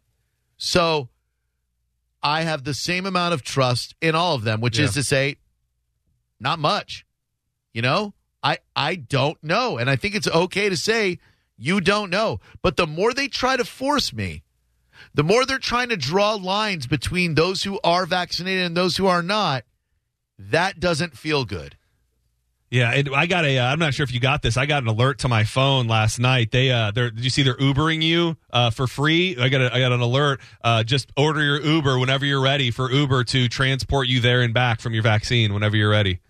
So 0.57 1.09
I 2.23 2.43
have 2.43 2.65
the 2.65 2.75
same 2.75 3.07
amount 3.07 3.35
of 3.35 3.43
trust 3.43 3.95
in 4.01 4.15
all 4.15 4.35
of 4.35 4.43
them, 4.43 4.61
which 4.61 4.79
is 4.79 4.95
to 4.95 5.03
say 5.03 5.37
not 6.41 6.59
much. 6.59 7.05
You 7.73 7.83
know? 7.83 8.15
I 8.43 8.59
I 8.77 8.95
don't 8.95 9.43
know, 9.43 9.79
and 9.79 9.91
I 9.91 9.97
think 9.97 10.15
it's 10.15 10.29
okay 10.29 10.69
to 10.69 10.77
say 10.77 11.19
you 11.57 11.81
don't 11.81 12.11
know. 12.11 12.41
But 12.63 12.77
the 12.77 12.87
more 12.87 13.13
they 13.13 13.29
try 13.29 13.57
to 13.57 13.65
force 13.65 14.13
me, 14.13 14.45
the 15.15 15.25
more 15.25 15.45
they're 15.45 15.59
trying 15.59 15.89
to 15.89 15.97
draw 15.97 16.35
lines 16.35 16.87
between 16.87 17.35
those 17.35 17.65
who 17.65 17.81
are 17.83 18.07
vaccinated 18.07 18.65
and 18.65 18.77
those 18.77 18.97
who 18.97 19.07
are 19.07 19.23
not, 19.23 19.65
that 20.39 20.79
doesn't 20.79 21.17
feel 21.17 21.45
good. 21.45 21.77
Yeah, 22.71 22.93
it, 22.93 23.09
I 23.11 23.27
got 23.27 23.47
a. 23.47 23.59
Uh, 23.59 23.73
I'm 23.73 23.79
not 23.79 23.95
sure 23.95 24.05
if 24.05 24.13
you 24.13 24.21
got 24.21 24.43
this. 24.43 24.59
I 24.59 24.67
got 24.67 24.83
an 24.83 24.89
alert 24.89 25.21
to 25.21 25.29
my 25.29 25.45
phone 25.45 25.89
last 25.89 26.19
night. 26.19 26.51
They, 26.51 26.71
uh, 26.71 26.91
they're, 26.91 27.11
did 27.11 27.25
you 27.25 27.31
see 27.31 27.43
they're 27.43 27.57
Ubering 27.57 28.03
you 28.03 28.37
uh, 28.53 28.69
for 28.71 28.87
free? 28.87 29.39
I 29.41 29.49
got, 29.49 29.63
a, 29.63 29.75
I 29.75 29.81
got 29.81 29.93
an 29.93 30.01
alert. 30.01 30.41
Uh, 30.63 30.85
just 30.85 31.11
order 31.17 31.43
your 31.43 31.63
Uber 31.63 31.99
whenever 31.99 32.27
you're 32.27 32.43
ready 32.43 32.71
for 32.71 32.91
Uber 32.93 33.25
to 33.25 33.49
transport 33.49 34.07
you 34.07 34.21
there 34.21 34.43
and 34.43 34.53
back 34.53 34.81
from 34.81 34.93
your 34.93 35.03
vaccine 35.03 35.55
whenever 35.55 35.77
you're 35.77 35.91
ready. 35.91 36.21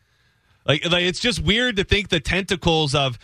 Like, 0.68 0.84
like 0.88 1.04
it's 1.04 1.18
just 1.18 1.40
weird 1.40 1.76
to 1.76 1.84
think 1.84 2.10
the 2.10 2.20
tentacles 2.20 2.94
of 2.94 3.18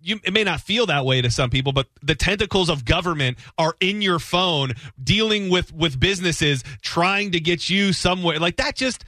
you. 0.00 0.20
It 0.24 0.32
may 0.32 0.44
not 0.44 0.60
feel 0.60 0.86
that 0.86 1.04
way 1.04 1.22
to 1.22 1.30
some 1.30 1.48
people, 1.48 1.72
but 1.72 1.86
the 2.02 2.16
tentacles 2.16 2.68
of 2.68 2.84
government 2.84 3.38
are 3.56 3.74
in 3.80 4.02
your 4.02 4.18
phone, 4.18 4.74
dealing 5.02 5.48
with 5.48 5.72
with 5.72 5.98
businesses 5.98 6.64
trying 6.82 7.30
to 7.32 7.40
get 7.40 7.70
you 7.70 7.92
somewhere. 7.92 8.38
Like 8.38 8.56
that, 8.56 8.74
just 8.74 9.04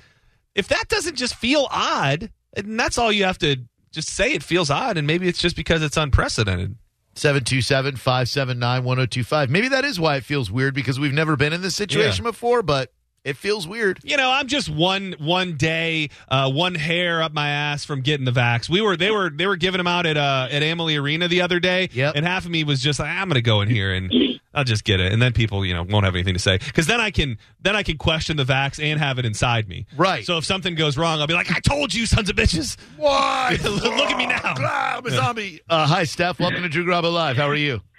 if 0.54 0.68
that 0.68 0.88
doesn't 0.88 1.16
just 1.16 1.34
feel 1.34 1.66
odd, 1.70 2.30
and 2.56 2.78
that's 2.78 2.96
all 2.96 3.10
you 3.10 3.24
have 3.24 3.38
to 3.38 3.56
just 3.92 4.08
say 4.08 4.32
it 4.32 4.42
feels 4.42 4.70
odd, 4.70 4.96
and 4.96 5.06
maybe 5.06 5.28
it's 5.28 5.40
just 5.40 5.56
because 5.56 5.82
it's 5.82 5.96
unprecedented. 5.96 6.76
727 7.16 7.96
579 7.96 8.84
1025. 8.84 9.50
Maybe 9.50 9.68
that 9.68 9.84
is 9.84 9.98
why 9.98 10.16
it 10.16 10.24
feels 10.24 10.48
weird 10.48 10.74
because 10.74 11.00
we've 11.00 11.12
never 11.12 11.36
been 11.36 11.52
in 11.52 11.60
this 11.60 11.74
situation 11.74 12.22
before, 12.22 12.62
but 12.62 12.92
it 13.24 13.36
feels 13.36 13.66
weird. 13.68 14.00
You 14.02 14.16
know, 14.16 14.30
I'm 14.30 14.46
just 14.46 14.68
one 14.68 15.14
one 15.18 15.56
day, 15.56 16.10
uh, 16.28 16.50
one 16.50 16.74
hair 16.74 17.22
up 17.22 17.32
my 17.32 17.48
ass 17.48 17.84
from 17.84 18.00
getting 18.00 18.24
the 18.24 18.32
vax. 18.32 18.68
We 18.68 18.80
were 18.80 18.96
they 18.96 19.10
were 19.10 19.30
they 19.30 19.46
were 19.46 19.56
giving 19.56 19.78
them 19.78 19.86
out 19.86 20.06
at 20.06 20.16
uh, 20.16 20.48
at 20.50 20.62
Amalie 20.62 20.96
Arena 20.96 21.28
the 21.28 21.42
other 21.42 21.60
day, 21.60 21.88
Yep. 21.92 22.14
and 22.16 22.26
half 22.26 22.44
of 22.44 22.50
me 22.50 22.64
was 22.64 22.80
just 22.80 22.98
like, 22.98 23.08
I'm 23.10 23.28
gonna 23.28 23.40
go 23.42 23.60
in 23.60 23.68
here 23.68 23.92
and 23.92 24.12
I'll 24.54 24.64
just 24.64 24.82
get 24.84 24.98
it, 25.00 25.12
and 25.12 25.20
then 25.22 25.32
people 25.32 25.64
you 25.64 25.74
know 25.74 25.82
won't 25.84 26.04
have 26.04 26.14
anything 26.14 26.34
to 26.34 26.40
say 26.40 26.58
because 26.58 26.86
then 26.86 27.00
I 27.00 27.10
can 27.10 27.38
then 27.60 27.76
I 27.76 27.82
can 27.82 27.98
question 27.98 28.36
the 28.36 28.44
vax 28.44 28.82
and 28.82 28.98
have 28.98 29.18
it 29.18 29.24
inside 29.24 29.68
me. 29.68 29.86
Right. 29.96 30.24
So 30.24 30.38
if 30.38 30.44
something 30.44 30.74
goes 30.74 30.96
wrong, 30.96 31.20
I'll 31.20 31.26
be 31.26 31.34
like, 31.34 31.50
I 31.52 31.60
told 31.60 31.92
you, 31.94 32.06
sons 32.06 32.30
of 32.30 32.36
bitches. 32.36 32.76
Why? 32.96 33.58
Look 33.64 33.84
at 33.84 34.16
me 34.18 34.26
now. 34.26 34.40
I'm 34.56 35.06
a 35.06 35.10
zombie. 35.10 35.60
Uh, 35.68 35.86
hi, 35.86 36.04
Steph. 36.04 36.40
Welcome 36.40 36.62
to 36.62 36.68
Drew 36.68 36.84
Garabo 36.84 37.12
Live. 37.12 37.36
How 37.36 37.48
are 37.48 37.54
you? 37.54 37.80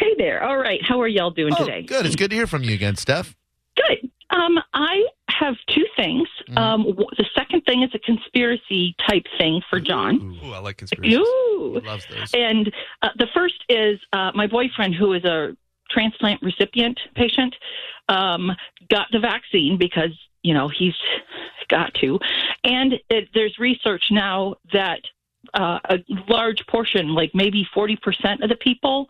Hey 0.00 0.14
there. 0.16 0.42
All 0.42 0.56
right. 0.56 0.80
How 0.82 0.98
are 1.02 1.06
y'all 1.08 1.30
doing 1.30 1.52
Oh, 1.58 1.66
today? 1.66 1.82
good. 1.82 2.06
It's 2.06 2.16
good 2.16 2.30
to 2.30 2.36
hear 2.36 2.46
from 2.46 2.62
you 2.62 2.72
again, 2.72 2.96
Steph. 2.96 3.36
Good. 3.88 4.10
Um, 4.30 4.58
I 4.74 5.04
have 5.28 5.54
two 5.68 5.84
things. 5.96 6.28
Mm-hmm. 6.48 6.58
Um, 6.58 6.82
the 7.16 7.26
second 7.34 7.62
thing 7.62 7.82
is 7.82 7.90
a 7.94 7.98
conspiracy 7.98 8.94
type 9.08 9.24
thing 9.38 9.60
for 9.68 9.80
John. 9.80 10.38
Ooh, 10.44 10.52
I 10.52 10.58
like 10.58 10.78
conspiracy. 10.78 11.16
Ooh. 11.16 11.80
He 11.80 11.86
loves 11.86 12.06
those. 12.06 12.30
And 12.34 12.72
uh, 13.02 13.08
the 13.16 13.26
first 13.34 13.64
is 13.68 13.98
uh, 14.12 14.30
my 14.34 14.46
boyfriend, 14.46 14.94
who 14.94 15.12
is 15.14 15.24
a 15.24 15.56
transplant 15.90 16.40
recipient 16.42 16.98
patient, 17.16 17.54
um, 18.08 18.52
got 18.88 19.08
the 19.12 19.18
vaccine 19.18 19.76
because 19.76 20.16
you 20.42 20.54
know 20.54 20.68
he's 20.68 20.94
got 21.68 21.92
to, 21.94 22.18
and 22.64 22.94
it, 23.08 23.28
there's 23.34 23.58
research 23.58 24.04
now 24.10 24.54
that 24.72 25.00
uh, 25.54 25.78
a 25.88 25.98
large 26.28 26.66
portion, 26.66 27.14
like 27.14 27.30
maybe 27.34 27.66
40% 27.74 27.96
of 28.42 28.48
the 28.48 28.56
people 28.56 29.08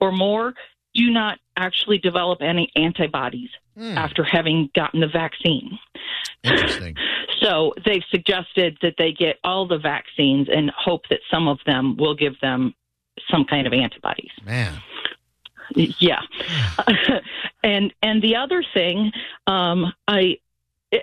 or 0.00 0.12
more, 0.12 0.54
do 0.94 1.10
not 1.10 1.38
actually 1.56 1.98
develop 1.98 2.42
any 2.42 2.70
antibodies 2.76 3.50
Hmm. 3.80 3.96
after 3.96 4.22
having 4.22 4.68
gotten 4.74 5.00
the 5.00 5.08
vaccine. 5.08 5.78
Interesting. 6.44 6.96
So 7.40 7.72
they've 7.86 8.02
suggested 8.10 8.76
that 8.82 8.96
they 8.98 9.12
get 9.12 9.38
all 9.42 9.66
the 9.66 9.78
vaccines 9.78 10.48
and 10.54 10.70
hope 10.76 11.04
that 11.08 11.20
some 11.30 11.48
of 11.48 11.58
them 11.64 11.96
will 11.96 12.14
give 12.14 12.38
them 12.40 12.74
some 13.30 13.46
kind 13.46 13.66
of 13.66 13.72
antibodies. 13.72 14.30
Man. 14.44 14.78
Yeah, 15.74 16.20
and 17.62 17.94
and 18.02 18.20
the 18.20 18.36
other 18.36 18.62
thing, 18.74 19.10
um, 19.46 19.90
I, 20.06 20.36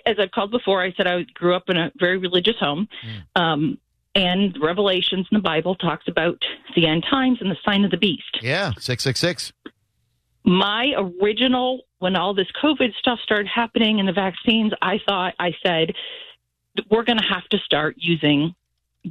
as 0.06 0.18
I've 0.20 0.30
called 0.30 0.52
before, 0.52 0.84
I 0.84 0.94
said 0.94 1.08
I 1.08 1.24
grew 1.34 1.56
up 1.56 1.70
in 1.70 1.78
a 1.78 1.92
very 1.98 2.20
religious 2.20 2.60
home, 2.60 2.88
um, 3.36 3.80
and 4.14 4.56
Revelations 4.62 5.28
in 5.32 5.36
the 5.36 5.42
Bible 5.42 5.74
talks 5.74 6.08
about 6.08 6.44
the 6.76 6.86
end 6.86 7.04
times 7.10 7.40
and 7.42 7.50
the 7.50 7.58
sign 7.66 7.84
of 7.84 7.90
the 7.90 7.98
beast. 7.98 8.38
Yeah. 8.42 8.74
666. 8.78 9.54
My 10.44 10.94
original, 10.96 11.82
when 12.00 12.16
all 12.16 12.34
this 12.34 12.48
COVID 12.62 12.94
stuff 12.96 13.20
started 13.24 13.48
happening 13.48 14.00
and 14.00 14.08
the 14.08 14.14
vaccines, 14.14 14.74
I 14.82 15.00
thought 15.08 15.34
I 15.40 15.52
said 15.66 15.94
we're 16.92 17.04
going 17.04 17.18
to 17.18 17.26
have 17.26 17.48
to 17.50 17.58
start 17.60 17.96
using 17.98 18.54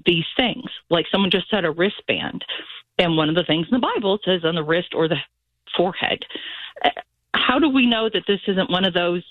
these 0.05 0.25
things. 0.37 0.65
Like 0.91 1.07
someone 1.11 1.31
just 1.31 1.51
said, 1.51 1.65
a 1.65 1.71
wristband. 1.71 2.45
And 2.99 3.17
one 3.17 3.29
of 3.29 3.35
the 3.35 3.45
things 3.45 3.67
in 3.71 3.79
the 3.79 3.87
Bible 3.95 4.19
says 4.25 4.45
on 4.45 4.55
the 4.55 4.63
wrist 4.63 4.95
or 4.95 5.09
the 5.09 5.19
forehead. 5.77 6.25
Uh, 6.85 6.91
How 7.35 7.59
do 7.59 7.69
we 7.69 7.87
know 7.87 8.09
that 8.13 8.23
this 8.27 8.41
isn't 8.47 8.71
one 8.71 8.85
of 8.85 8.95
those 8.95 9.25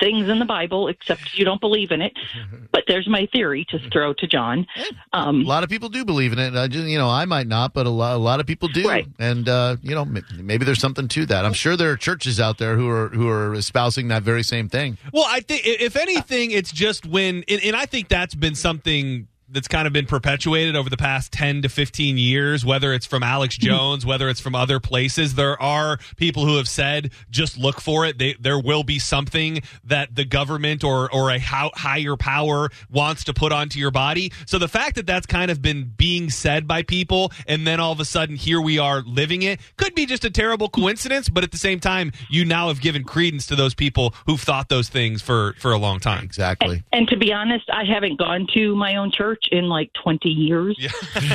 things 0.00 0.28
in 0.28 0.38
the 0.38 0.44
Bible, 0.44 0.88
except 0.88 1.38
you 1.38 1.44
don't 1.44 1.60
believe 1.60 1.90
in 1.92 2.02
it? 2.02 2.12
But 2.72 2.84
there's 2.86 3.08
my 3.08 3.26
theory 3.32 3.66
to 3.70 3.80
throw 3.90 4.12
to 4.14 4.26
John. 4.28 4.64
Um, 5.12 5.40
A 5.42 5.44
lot 5.44 5.64
of 5.64 5.70
people 5.70 5.88
do 5.88 6.04
believe 6.04 6.32
in 6.32 6.38
it. 6.38 6.54
I 6.54 6.68
just, 6.68 6.86
you 6.86 6.98
know, 6.98 7.08
I 7.10 7.24
might 7.24 7.48
not, 7.48 7.74
but 7.74 7.84
a 7.84 7.90
lot, 7.90 8.14
a 8.14 8.18
lot 8.18 8.38
of 8.38 8.46
people 8.46 8.68
do. 8.68 8.86
Right. 8.86 9.08
And 9.18 9.48
uh, 9.48 9.76
you 9.82 9.94
know, 9.96 10.04
maybe 10.36 10.64
there's 10.64 10.80
something 10.80 11.08
to 11.08 11.26
that. 11.26 11.44
I'm 11.44 11.52
sure 11.52 11.76
there 11.76 11.90
are 11.90 11.96
churches 11.96 12.38
out 12.38 12.58
there 12.58 12.76
who 12.76 12.88
are 12.88 13.08
who 13.08 13.28
are 13.28 13.54
espousing 13.54 14.06
that 14.08 14.22
very 14.22 14.44
same 14.44 14.68
thing. 14.68 14.98
Well, 15.12 15.26
I 15.26 15.40
think 15.40 15.62
if 15.64 15.96
anything, 15.96 16.52
it's 16.52 16.70
just 16.70 17.06
when, 17.06 17.44
and, 17.48 17.60
and 17.62 17.74
I 17.74 17.86
think 17.86 18.08
that's 18.08 18.36
been 18.36 18.54
something 18.54 19.26
that's 19.52 19.68
kind 19.68 19.86
of 19.86 19.92
been 19.92 20.06
perpetuated 20.06 20.76
over 20.76 20.88
the 20.88 20.96
past 20.96 21.32
10 21.32 21.62
to 21.62 21.68
15 21.68 22.18
years, 22.18 22.64
whether 22.64 22.92
it's 22.92 23.06
from 23.06 23.22
Alex 23.22 23.56
hmm. 23.56 23.66
Jones, 23.66 24.06
whether 24.06 24.28
it's 24.28 24.40
from 24.40 24.54
other 24.54 24.80
places. 24.80 25.34
There 25.34 25.60
are 25.60 25.98
people 26.16 26.46
who 26.46 26.56
have 26.56 26.68
said, 26.68 27.12
just 27.30 27.58
look 27.58 27.80
for 27.80 28.06
it. 28.06 28.18
They, 28.18 28.34
there 28.34 28.58
will 28.58 28.84
be 28.84 28.98
something 28.98 29.62
that 29.84 30.14
the 30.14 30.24
government 30.24 30.84
or, 30.84 31.12
or 31.12 31.30
a 31.30 31.38
ho- 31.38 31.72
higher 31.74 32.16
power 32.16 32.70
wants 32.90 33.24
to 33.24 33.34
put 33.34 33.52
onto 33.52 33.78
your 33.78 33.90
body. 33.90 34.32
So 34.46 34.58
the 34.58 34.68
fact 34.68 34.96
that 34.96 35.06
that's 35.06 35.26
kind 35.26 35.50
of 35.50 35.60
been 35.60 35.92
being 35.96 36.30
said 36.30 36.66
by 36.66 36.82
people 36.82 37.32
and 37.46 37.66
then 37.66 37.80
all 37.80 37.92
of 37.92 38.00
a 38.00 38.04
sudden 38.04 38.36
here 38.36 38.60
we 38.60 38.78
are 38.78 39.02
living 39.02 39.42
it 39.42 39.60
could 39.76 39.94
be 39.94 40.06
just 40.06 40.24
a 40.24 40.30
terrible 40.30 40.68
coincidence. 40.68 41.28
But 41.28 41.44
at 41.44 41.50
the 41.50 41.58
same 41.58 41.80
time, 41.80 42.12
you 42.28 42.44
now 42.44 42.68
have 42.68 42.80
given 42.80 43.04
credence 43.04 43.46
to 43.46 43.56
those 43.56 43.74
people 43.74 44.14
who've 44.26 44.40
thought 44.40 44.68
those 44.68 44.88
things 44.88 45.22
for, 45.22 45.54
for 45.58 45.72
a 45.72 45.78
long 45.78 46.00
time. 46.00 46.24
Exactly. 46.24 46.82
And 46.92 47.08
to 47.08 47.16
be 47.16 47.32
honest, 47.32 47.64
I 47.72 47.84
haven't 47.84 48.18
gone 48.18 48.46
to 48.54 48.74
my 48.74 48.96
own 48.96 49.10
church 49.12 49.39
in 49.50 49.68
like 49.68 49.90
20 50.02 50.28
years. 50.28 50.76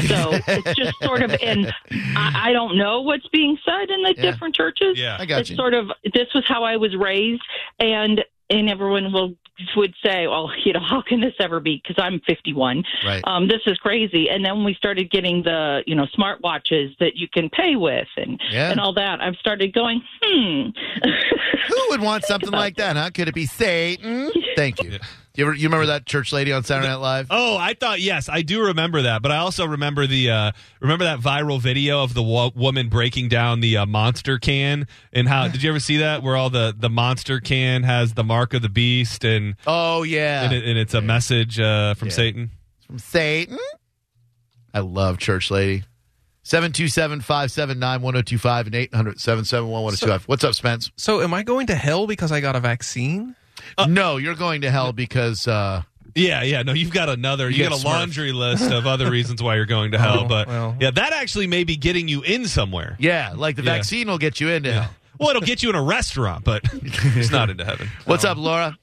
so 0.07 0.31
it's 0.47 0.75
just 0.79 0.93
sort 1.03 1.21
of, 1.21 1.31
and 1.41 1.73
I, 2.15 2.49
I 2.49 2.53
don't 2.53 2.77
know 2.77 3.01
what's 3.01 3.27
being 3.29 3.57
said 3.65 3.89
in 3.89 4.01
the 4.03 4.13
Yeah. 4.15 4.21
different 4.31 4.55
churches. 4.55 4.97
Yeah. 4.99 5.17
I 5.19 5.25
got 5.25 5.41
it's 5.41 5.49
you. 5.49 5.55
sort 5.55 5.73
of, 5.73 5.87
this 6.13 6.27
was 6.33 6.43
how 6.47 6.63
I 6.63 6.77
was 6.77 6.95
raised. 6.95 7.43
And, 7.79 8.23
and 8.49 8.69
everyone 8.69 9.11
will 9.11 9.33
would 9.77 9.93
say, 10.05 10.27
"Well, 10.27 10.51
you 10.65 10.73
know, 10.73 10.81
how 10.81 11.01
can 11.01 11.21
this 11.21 11.33
ever 11.39 11.61
be?" 11.61 11.81
Because 11.81 11.95
I'm 11.97 12.19
51. 12.27 12.83
Right. 13.05 13.21
Um, 13.25 13.47
this 13.47 13.61
is 13.65 13.77
crazy. 13.77 14.29
And 14.29 14.43
then 14.43 14.65
we 14.65 14.73
started 14.73 15.09
getting 15.09 15.43
the, 15.43 15.81
you 15.87 15.95
know, 15.95 16.05
smart 16.13 16.41
watches 16.41 16.91
that 16.99 17.15
you 17.15 17.27
can 17.29 17.49
pay 17.49 17.75
with, 17.77 18.07
and 18.17 18.39
Yeah. 18.51 18.69
and 18.69 18.79
all 18.81 18.93
that. 18.95 19.21
I've 19.21 19.37
started 19.37 19.73
going, 19.73 20.01
hmm. 20.21 20.69
Who 21.69 21.87
would 21.89 22.01
want 22.01 22.25
something 22.25 22.51
like 22.51 22.75
that, 22.75 22.97
huh? 22.97 23.09
Could 23.13 23.29
it 23.29 23.33
be 23.33 23.45
Satan? 23.45 24.29
Thank 24.55 24.83
you. 24.83 24.99
You, 25.35 25.45
ever, 25.45 25.53
you 25.53 25.67
remember 25.67 25.87
that 25.87 26.05
church 26.05 26.31
lady 26.31 26.53
on 26.53 26.63
Saturday 26.63 26.87
Night 26.87 26.95
Live? 26.95 27.27
Oh, 27.29 27.57
I 27.57 27.73
thought 27.73 27.99
yes, 27.99 28.29
I 28.29 28.41
do 28.41 28.67
remember 28.67 29.01
that, 29.01 29.21
but 29.21 29.31
I 29.31 29.37
also 29.37 29.65
remember 29.65 30.07
the 30.07 30.31
uh, 30.31 30.51
remember 30.79 31.03
that 31.05 31.19
viral 31.19 31.59
video 31.59 32.03
of 32.03 32.13
the 32.13 32.23
wo- 32.23 32.51
woman 32.55 32.87
breaking 32.89 33.27
down 33.29 33.59
the 33.59 33.77
uh, 33.77 33.85
monster 33.85 34.37
can 34.39 34.87
and 35.11 35.27
how 35.27 35.47
did 35.49 35.61
you 35.61 35.69
ever 35.69 35.79
see 35.79 35.97
that 35.97 36.23
where 36.23 36.37
all 36.37 36.49
the 36.49 36.73
the 36.77 36.89
monster 36.89 37.39
can 37.41 37.83
has 37.83 38.13
the 38.13 38.23
mark 38.23 38.53
of 38.53 38.61
the 38.61 38.69
beast 38.69 39.25
and 39.25 39.55
Oh 39.67 40.03
yeah, 40.03 40.43
and, 40.43 40.53
it, 40.53 40.63
and 40.65 40.77
it's 40.77 40.93
a 40.93 41.01
message 41.01 41.59
uh, 41.59 41.93
from 41.95 42.07
Yeah. 42.07 42.13
Satan. 42.13 42.51
from 42.87 42.99
Satan. 42.99 43.57
I 44.73 44.79
love 44.79 45.17
church 45.17 45.51
lady. 45.51 45.83
727-579-1025 46.45 48.65
and 48.67 48.75
800-771-1025. 48.91 50.27
What's 50.27 50.43
up, 50.43 50.53
Spence? 50.53 50.91
So, 50.95 51.21
am 51.21 51.33
I 51.33 51.43
going 51.43 51.67
to 51.67 51.75
hell 51.75 52.07
because 52.07 52.31
I 52.31 52.41
got 52.41 52.55
a 52.55 52.59
vaccine? 52.59 53.35
no, 53.87 54.17
you're 54.17 54.35
going 54.35 54.61
to 54.61 54.71
hell 54.71 54.93
because 54.93 55.47
uh, 55.47 55.81
Yeah, 56.15 56.43
yeah. 56.43 56.63
No, 56.63 56.73
you've 56.73 56.91
got 56.93 57.09
another. 57.09 57.49
You, 57.49 57.63
You 57.63 57.69
got 57.69 57.79
a 57.79 57.81
Smurf. 57.81 57.85
laundry 57.85 58.31
list 58.31 58.71
of 58.71 58.87
other 58.87 59.09
reasons 59.17 59.41
why 59.43 59.55
you're 59.55 59.65
going 59.65 59.91
to 59.91 59.97
hell, 59.99 60.21
Oh, 60.21 60.27
but 60.27 60.47
well. 60.47 60.77
yeah, 60.79 60.91
that 60.91 61.13
actually 61.13 61.47
may 61.47 61.63
be 61.63 61.75
getting 61.77 62.07
you 62.07 62.21
in 62.21 62.47
somewhere. 62.47 62.95
yeah, 62.99 63.33
like 63.35 63.55
the 63.55 63.63
Yeah. 63.63 63.73
vaccine 63.73 64.07
will 64.07 64.17
get 64.17 64.39
you 64.39 64.49
into 64.49 64.71
hell. 64.73 64.89
Well, 65.19 65.29
it'll 65.29 65.41
get 65.41 65.63
you 65.63 65.69
in 65.69 65.75
a 65.75 65.81
restaurant, 65.81 66.43
but 66.43 66.61
it's 66.73 67.31
not 67.31 67.49
into 67.49 67.63
heaven. 67.63 67.89
What's 68.05 68.25
up, 68.25 68.37
Laura? 68.37 68.77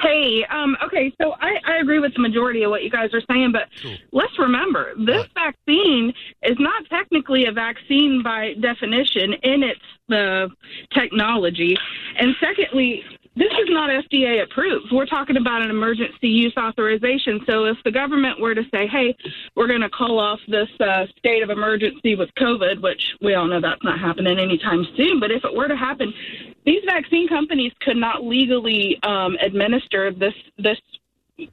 Hey, 0.00 0.44
um, 0.50 0.76
okay, 0.86 1.12
so 1.20 1.32
I, 1.40 1.56
I 1.66 1.76
agree 1.82 1.98
with 1.98 2.14
the 2.14 2.20
majority 2.20 2.62
of 2.62 2.70
what 2.70 2.82
you 2.82 2.88
guys 2.90 3.10
are 3.12 3.20
saying, 3.30 3.52
but 3.52 3.68
let's 4.12 4.38
remember 4.38 4.92
this 4.96 5.18
What? 5.18 5.28
vaccine 5.34 6.12
is 6.42 6.56
not 6.58 6.84
technically 6.88 7.44
a 7.44 7.52
vaccine 7.52 8.22
by 8.22 8.54
definition 8.60 9.34
in 9.42 9.62
its 9.62 9.80
the 10.08 10.48
technology. 10.94 11.76
And 12.18 12.34
secondly, 12.40 13.04
this 13.36 13.52
is 13.52 13.68
not 13.68 13.90
FDA 13.90 14.42
approved. 14.42 14.86
We're 14.92 15.06
talking 15.06 15.36
about 15.36 15.62
an 15.62 15.70
emergency 15.70 16.28
use 16.28 16.52
authorization. 16.58 17.40
So 17.48 17.64
if 17.66 17.76
the 17.84 17.92
government 17.92 18.40
were 18.40 18.54
to 18.54 18.62
say, 18.74 18.86
hey, 18.88 19.16
we're 19.54 19.68
going 19.68 19.82
to 19.82 19.88
call 19.88 20.18
off 20.18 20.40
this 20.48 20.68
uh, 20.80 21.06
state 21.16 21.42
of 21.42 21.50
emergency 21.50 22.16
with 22.16 22.28
COVID, 22.38 22.82
which 22.82 23.14
we 23.22 23.34
all 23.34 23.46
know 23.46 23.60
that's 23.60 23.82
not 23.84 24.00
happening 24.00 24.38
anytime 24.38 24.84
soon, 24.96 25.20
but 25.20 25.30
if 25.30 25.44
it 25.44 25.54
were 25.54 25.68
to 25.68 25.76
happen, 25.76 26.12
these 26.66 26.82
vaccine 26.86 27.28
companies 27.28 27.72
could 27.80 27.96
not 27.96 28.24
legally 28.24 28.98
um, 29.04 29.36
administer 29.40 30.12
this 30.12 30.34
this 30.58 30.78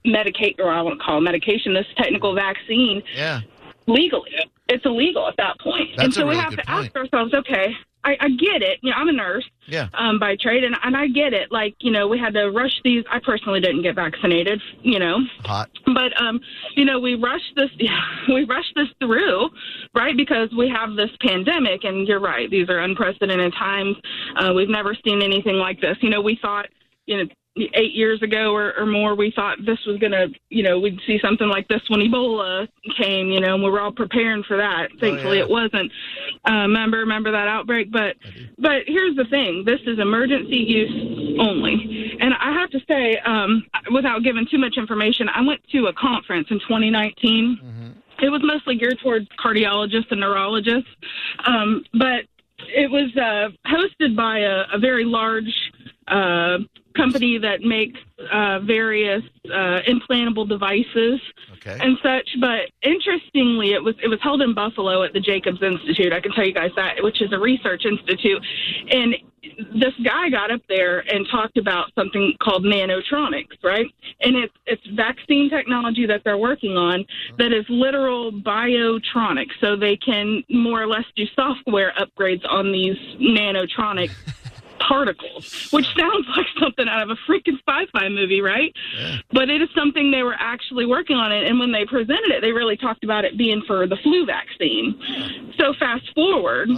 medicate 0.06 0.60
or 0.60 0.70
I 0.70 0.82
want 0.82 1.00
to 1.00 1.06
call 1.06 1.20
it 1.20 1.22
medication, 1.22 1.74
this 1.74 1.86
technical 1.96 2.34
vaccine 2.36 3.02
Yeah. 3.16 3.42
legally. 3.88 4.32
It's 4.68 4.86
illegal 4.86 5.28
at 5.28 5.38
that 5.38 5.58
point. 5.62 5.92
and 5.92 6.00
That's 6.00 6.18
a 6.18 6.20
so 6.22 6.28
we 6.28 6.36
have 6.36 6.50
to 6.52 6.58
point. 6.66 6.88
ask 6.88 6.96
ourselves, 6.96 7.34
okay, 7.34 7.74
I, 8.08 8.16
I 8.22 8.30
get 8.30 8.62
it. 8.62 8.80
You 8.82 8.92
know, 8.92 8.98
I'm 8.98 9.10
a 9.10 9.12
nurse 9.12 9.44
Yeah. 9.68 9.88
um, 9.94 10.18
by 10.18 10.38
trade, 10.40 10.64
and, 10.64 10.76
and 10.84 10.96
I 10.96 11.08
get 11.08 11.34
it. 11.34 11.52
Like, 11.52 11.76
you 11.80 11.92
know, 11.92 12.08
we 12.08 12.18
had 12.18 12.34
to 12.36 12.50
rush 12.52 12.72
these. 12.84 13.04
I 13.12 13.20
personally 13.20 13.60
didn't 13.60 13.82
get 13.82 13.96
vaccinated, 13.96 14.62
you 14.82 14.98
know, 15.00 15.18
Hot. 15.44 15.70
but 15.86 16.20
um, 16.22 16.40
you 16.76 16.86
know, 16.86 17.00
we 17.00 17.16
rushed 17.16 17.54
this. 17.56 17.70
Yeah, 17.80 18.00
We 18.34 18.46
rushed 18.46 18.74
this 18.76 18.88
through, 19.02 19.50
right? 19.94 20.16
Because 20.16 20.50
we 20.58 20.70
have 20.70 20.96
this 20.96 21.10
pandemic, 21.22 21.84
and 21.84 22.08
you're 22.08 22.20
right. 22.22 22.50
These 22.50 22.70
are 22.70 22.80
unprecedented 22.80 23.54
times. 23.54 23.98
Uh, 24.38 24.54
we've 24.56 24.70
never 24.70 24.96
seen 25.06 25.22
anything 25.22 25.56
like 25.56 25.82
this. 25.82 25.98
You 26.02 26.10
know, 26.10 26.22
we 26.22 26.40
thought, 26.42 26.68
you 27.06 27.18
know. 27.18 27.30
Eight 27.74 27.94
years 27.94 28.22
ago 28.22 28.54
or, 28.54 28.74
or 28.78 28.86
more, 28.86 29.16
we 29.16 29.32
thought 29.36 29.58
this 29.66 29.80
was 29.86 29.98
going 29.98 30.12
to, 30.12 30.30
you 30.50 30.64
know, 30.64 30.80
we'd 30.80 31.00
see 31.08 31.20
something 31.20 31.48
like 31.48 31.68
this 31.68 31.82
when 31.88 32.02
Ebola 32.02 32.68
came, 32.98 33.30
you 33.30 33.40
know, 33.40 33.56
and 33.56 33.64
we 33.64 33.70
were 33.70 33.82
all 33.82 33.92
preparing 33.92 34.44
for 34.44 34.58
that. 34.58 34.90
Thankfully, 35.00 35.38
yeah. 35.38 35.44
it 35.44 35.50
wasn't. 35.50 35.92
Uh, 36.48 36.62
remember, 36.62 36.98
remember 36.98 37.32
that 37.32 37.48
outbreak? 37.48 37.92
But, 37.92 38.16
but 38.58 38.84
here's 38.86 39.16
the 39.16 39.26
thing: 39.26 39.64
this 39.66 39.80
is 39.86 40.00
emergency 40.00 40.58
use 40.58 41.38
only. 41.40 42.18
And 42.20 42.34
I 42.34 42.54
have 42.54 42.70
to 42.72 42.80
say, 42.88 43.18
um, 43.26 43.66
without 43.92 44.24
giving 44.24 44.48
too 44.50 44.58
much 44.58 44.78
information, 44.78 45.30
I 45.30 45.42
went 45.42 45.62
to 45.72 45.88
a 45.88 45.94
conference 45.94 46.48
in 46.50 46.60
2019. 46.60 47.96
It 48.22 48.30
was 48.30 48.42
mostly 48.44 48.78
geared 48.78 49.00
towards 49.00 49.28
cardiologists 49.40 50.12
and 50.12 50.20
neurologists, 50.20 50.90
um, 51.46 51.84
but 51.94 52.26
it 52.60 52.90
was 52.90 53.16
uh, 53.16 53.50
hosted 53.70 54.16
by 54.16 54.40
a, 54.40 54.64
a 54.74 54.80
very 54.80 55.06
large 55.06 55.54
uh, 56.08 56.58
company 56.96 57.38
that 57.38 57.62
makes 57.62 58.00
uh, 58.32 58.60
various 58.60 59.22
uh, 59.46 59.80
implantable 59.88 60.48
devices 60.48 61.20
Okay. 61.54 61.78
and 61.80 61.98
such. 62.02 62.28
But 62.40 62.72
interestingly, 62.82 63.74
it 63.74 63.84
was 63.84 63.96
it 64.02 64.08
was 64.08 64.20
held 64.22 64.42
in 64.42 64.54
Buffalo 64.54 65.04
at 65.04 65.14
the 65.14 65.20
Jacobs 65.20 65.62
Institute. 65.62 66.14
I 66.14 66.20
can 66.20 66.32
tell 66.32 66.46
you 66.46 66.54
guys 66.54 66.72
that, 66.76 66.96
which 67.04 67.22
is 67.22 67.32
a 67.34 67.40
research 67.40 67.86
institute, 67.86 68.44
and 68.90 69.16
this 69.74 69.94
guy 70.04 70.30
got 70.30 70.52
up 70.52 70.62
there 70.70 71.00
and 71.14 71.28
talked 71.30 71.58
about 71.58 71.92
something 71.96 72.34
called 72.42 72.64
nanotronics, 72.64 73.64
right? 73.64 73.88
And 74.22 74.36
it's 74.36 74.54
it's 74.66 74.86
vaccine 74.96 75.50
technology 75.50 76.06
that 76.06 76.22
they're 76.24 76.38
working 76.38 76.78
on 76.78 77.06
that 77.38 77.52
is 77.52 77.66
literal 77.70 78.32
biotronics, 78.32 79.52
so 79.62 79.76
they 79.76 79.98
can 79.98 80.44
more 80.50 80.82
or 80.82 80.88
less 80.88 81.06
do 81.16 81.26
software 81.36 81.94
upgrades 82.00 82.44
on 82.50 82.72
these 82.72 82.98
nanotronics 83.20 84.16
particles, 84.80 85.70
which 85.72 85.86
sounds 85.98 86.26
like 86.38 86.48
something 86.60 86.88
out 86.88 87.04
of 87.04 87.10
a 87.10 87.16
freaking 87.30 87.58
sci-fi 87.68 88.10
movie, 88.10 88.42
right? 88.42 88.74
But 89.32 89.50
it 89.50 89.62
is 89.62 89.70
something 89.76 90.12
they 90.12 90.24
were 90.24 90.36
actually 90.38 90.86
working 90.86 91.18
on 91.18 91.32
it, 91.32 91.48
and 91.48 91.60
when 91.60 91.72
they 91.72 91.86
presented 91.86 92.32
it, 92.32 92.42
they 92.42 92.52
really 92.52 92.78
talked 92.78 93.04
about 93.04 93.26
it 93.26 93.38
being 93.38 93.62
for 93.68 93.88
the 93.88 93.98
flu 93.98 94.26
vaccine. 94.26 95.54
So 95.58 95.74
fast 95.80 96.14
forward 96.14 96.70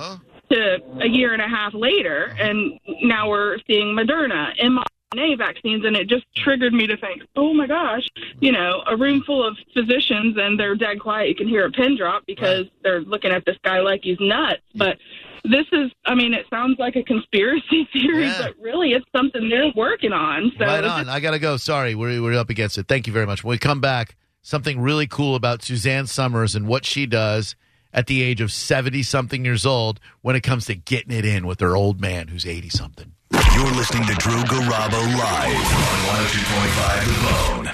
to 0.51 0.77
a 1.01 1.07
year 1.07 1.33
and 1.33 1.41
a 1.41 1.47
half 1.47 1.73
later, 1.73 2.29
uh-huh. 2.31 2.43
and 2.43 2.79
now 3.01 3.29
we're 3.29 3.57
seeing 3.67 3.95
Moderna 3.95 4.53
mRNA 4.59 5.37
vaccines, 5.37 5.85
and 5.85 5.95
it 5.95 6.07
just 6.07 6.25
triggered 6.35 6.73
me 6.73 6.87
to 6.87 6.97
think, 6.97 7.23
oh 7.35 7.53
my 7.53 7.67
gosh, 7.67 8.07
you 8.39 8.51
know, 8.51 8.83
a 8.87 8.95
room 8.95 9.23
full 9.25 9.45
of 9.45 9.57
physicians 9.73 10.37
and 10.37 10.59
they're 10.59 10.75
dead 10.75 10.99
quiet. 10.99 11.29
You 11.29 11.35
can 11.35 11.47
hear 11.47 11.65
a 11.65 11.71
pin 11.71 11.97
drop 11.97 12.25
because 12.25 12.65
they're 12.83 13.01
looking 13.01 13.31
at 13.31 13.45
this 13.45 13.57
guy 13.63 13.79
like 13.79 14.01
he's 14.03 14.19
nuts. 14.19 14.61
But 14.75 14.97
this 15.43 15.65
is, 15.71 15.91
I 16.05 16.15
mean, 16.15 16.33
it 16.33 16.45
sounds 16.49 16.77
like 16.79 16.95
a 16.95 17.03
conspiracy 17.03 17.87
theory, 17.93 18.23
Yeah. 18.25 18.37
but 18.41 18.55
really 18.61 18.91
it's 18.93 19.05
something 19.15 19.49
they're 19.49 19.71
working 19.75 20.11
on. 20.13 20.51
So 20.57 20.65
right 20.65 20.83
it's 20.83 20.91
on. 20.93 21.09
I 21.09 21.19
got 21.19 21.31
to 21.31 21.39
go. 21.39 21.57
Sorry, 21.57 21.95
we're, 21.95 22.21
we're 22.21 22.37
up 22.37 22.49
against 22.49 22.77
it. 22.77 22.87
Thank 22.87 23.07
you 23.07 23.13
very 23.13 23.25
much. 23.25 23.43
When 23.43 23.51
we 23.51 23.57
come 23.57 23.81
back, 23.81 24.15
something 24.41 24.79
really 24.79 25.07
cool 25.07 25.35
about 25.35 25.61
Suzanne 25.63 26.07
Somers 26.07 26.55
and 26.55 26.67
what 26.67 26.85
she 26.85 27.05
does 27.05 27.55
at 27.93 28.07
the 28.07 28.21
age 28.21 28.39
of 28.41 28.51
70 28.51 29.01
something 29.03 29.43
years 29.43 29.65
old 29.65 29.99
when 30.21 30.35
it 30.35 30.41
comes 30.41 30.65
to 30.67 30.75
getting 30.75 31.11
it 31.15 31.25
in 31.25 31.47
with 31.47 31.59
her 31.59 31.75
old 31.75 31.99
man 31.99 32.27
who's 32.27 32.45
80 32.45 32.69
something. 32.69 33.13
You're 33.31 33.71
listening 33.71 34.05
to 34.07 34.13
Drew 34.15 34.41
Garabo 34.43 35.17
live 35.17 35.55
on 35.55 36.17
102.5 36.25 37.05
The 37.05 37.63
Bone. 37.65 37.73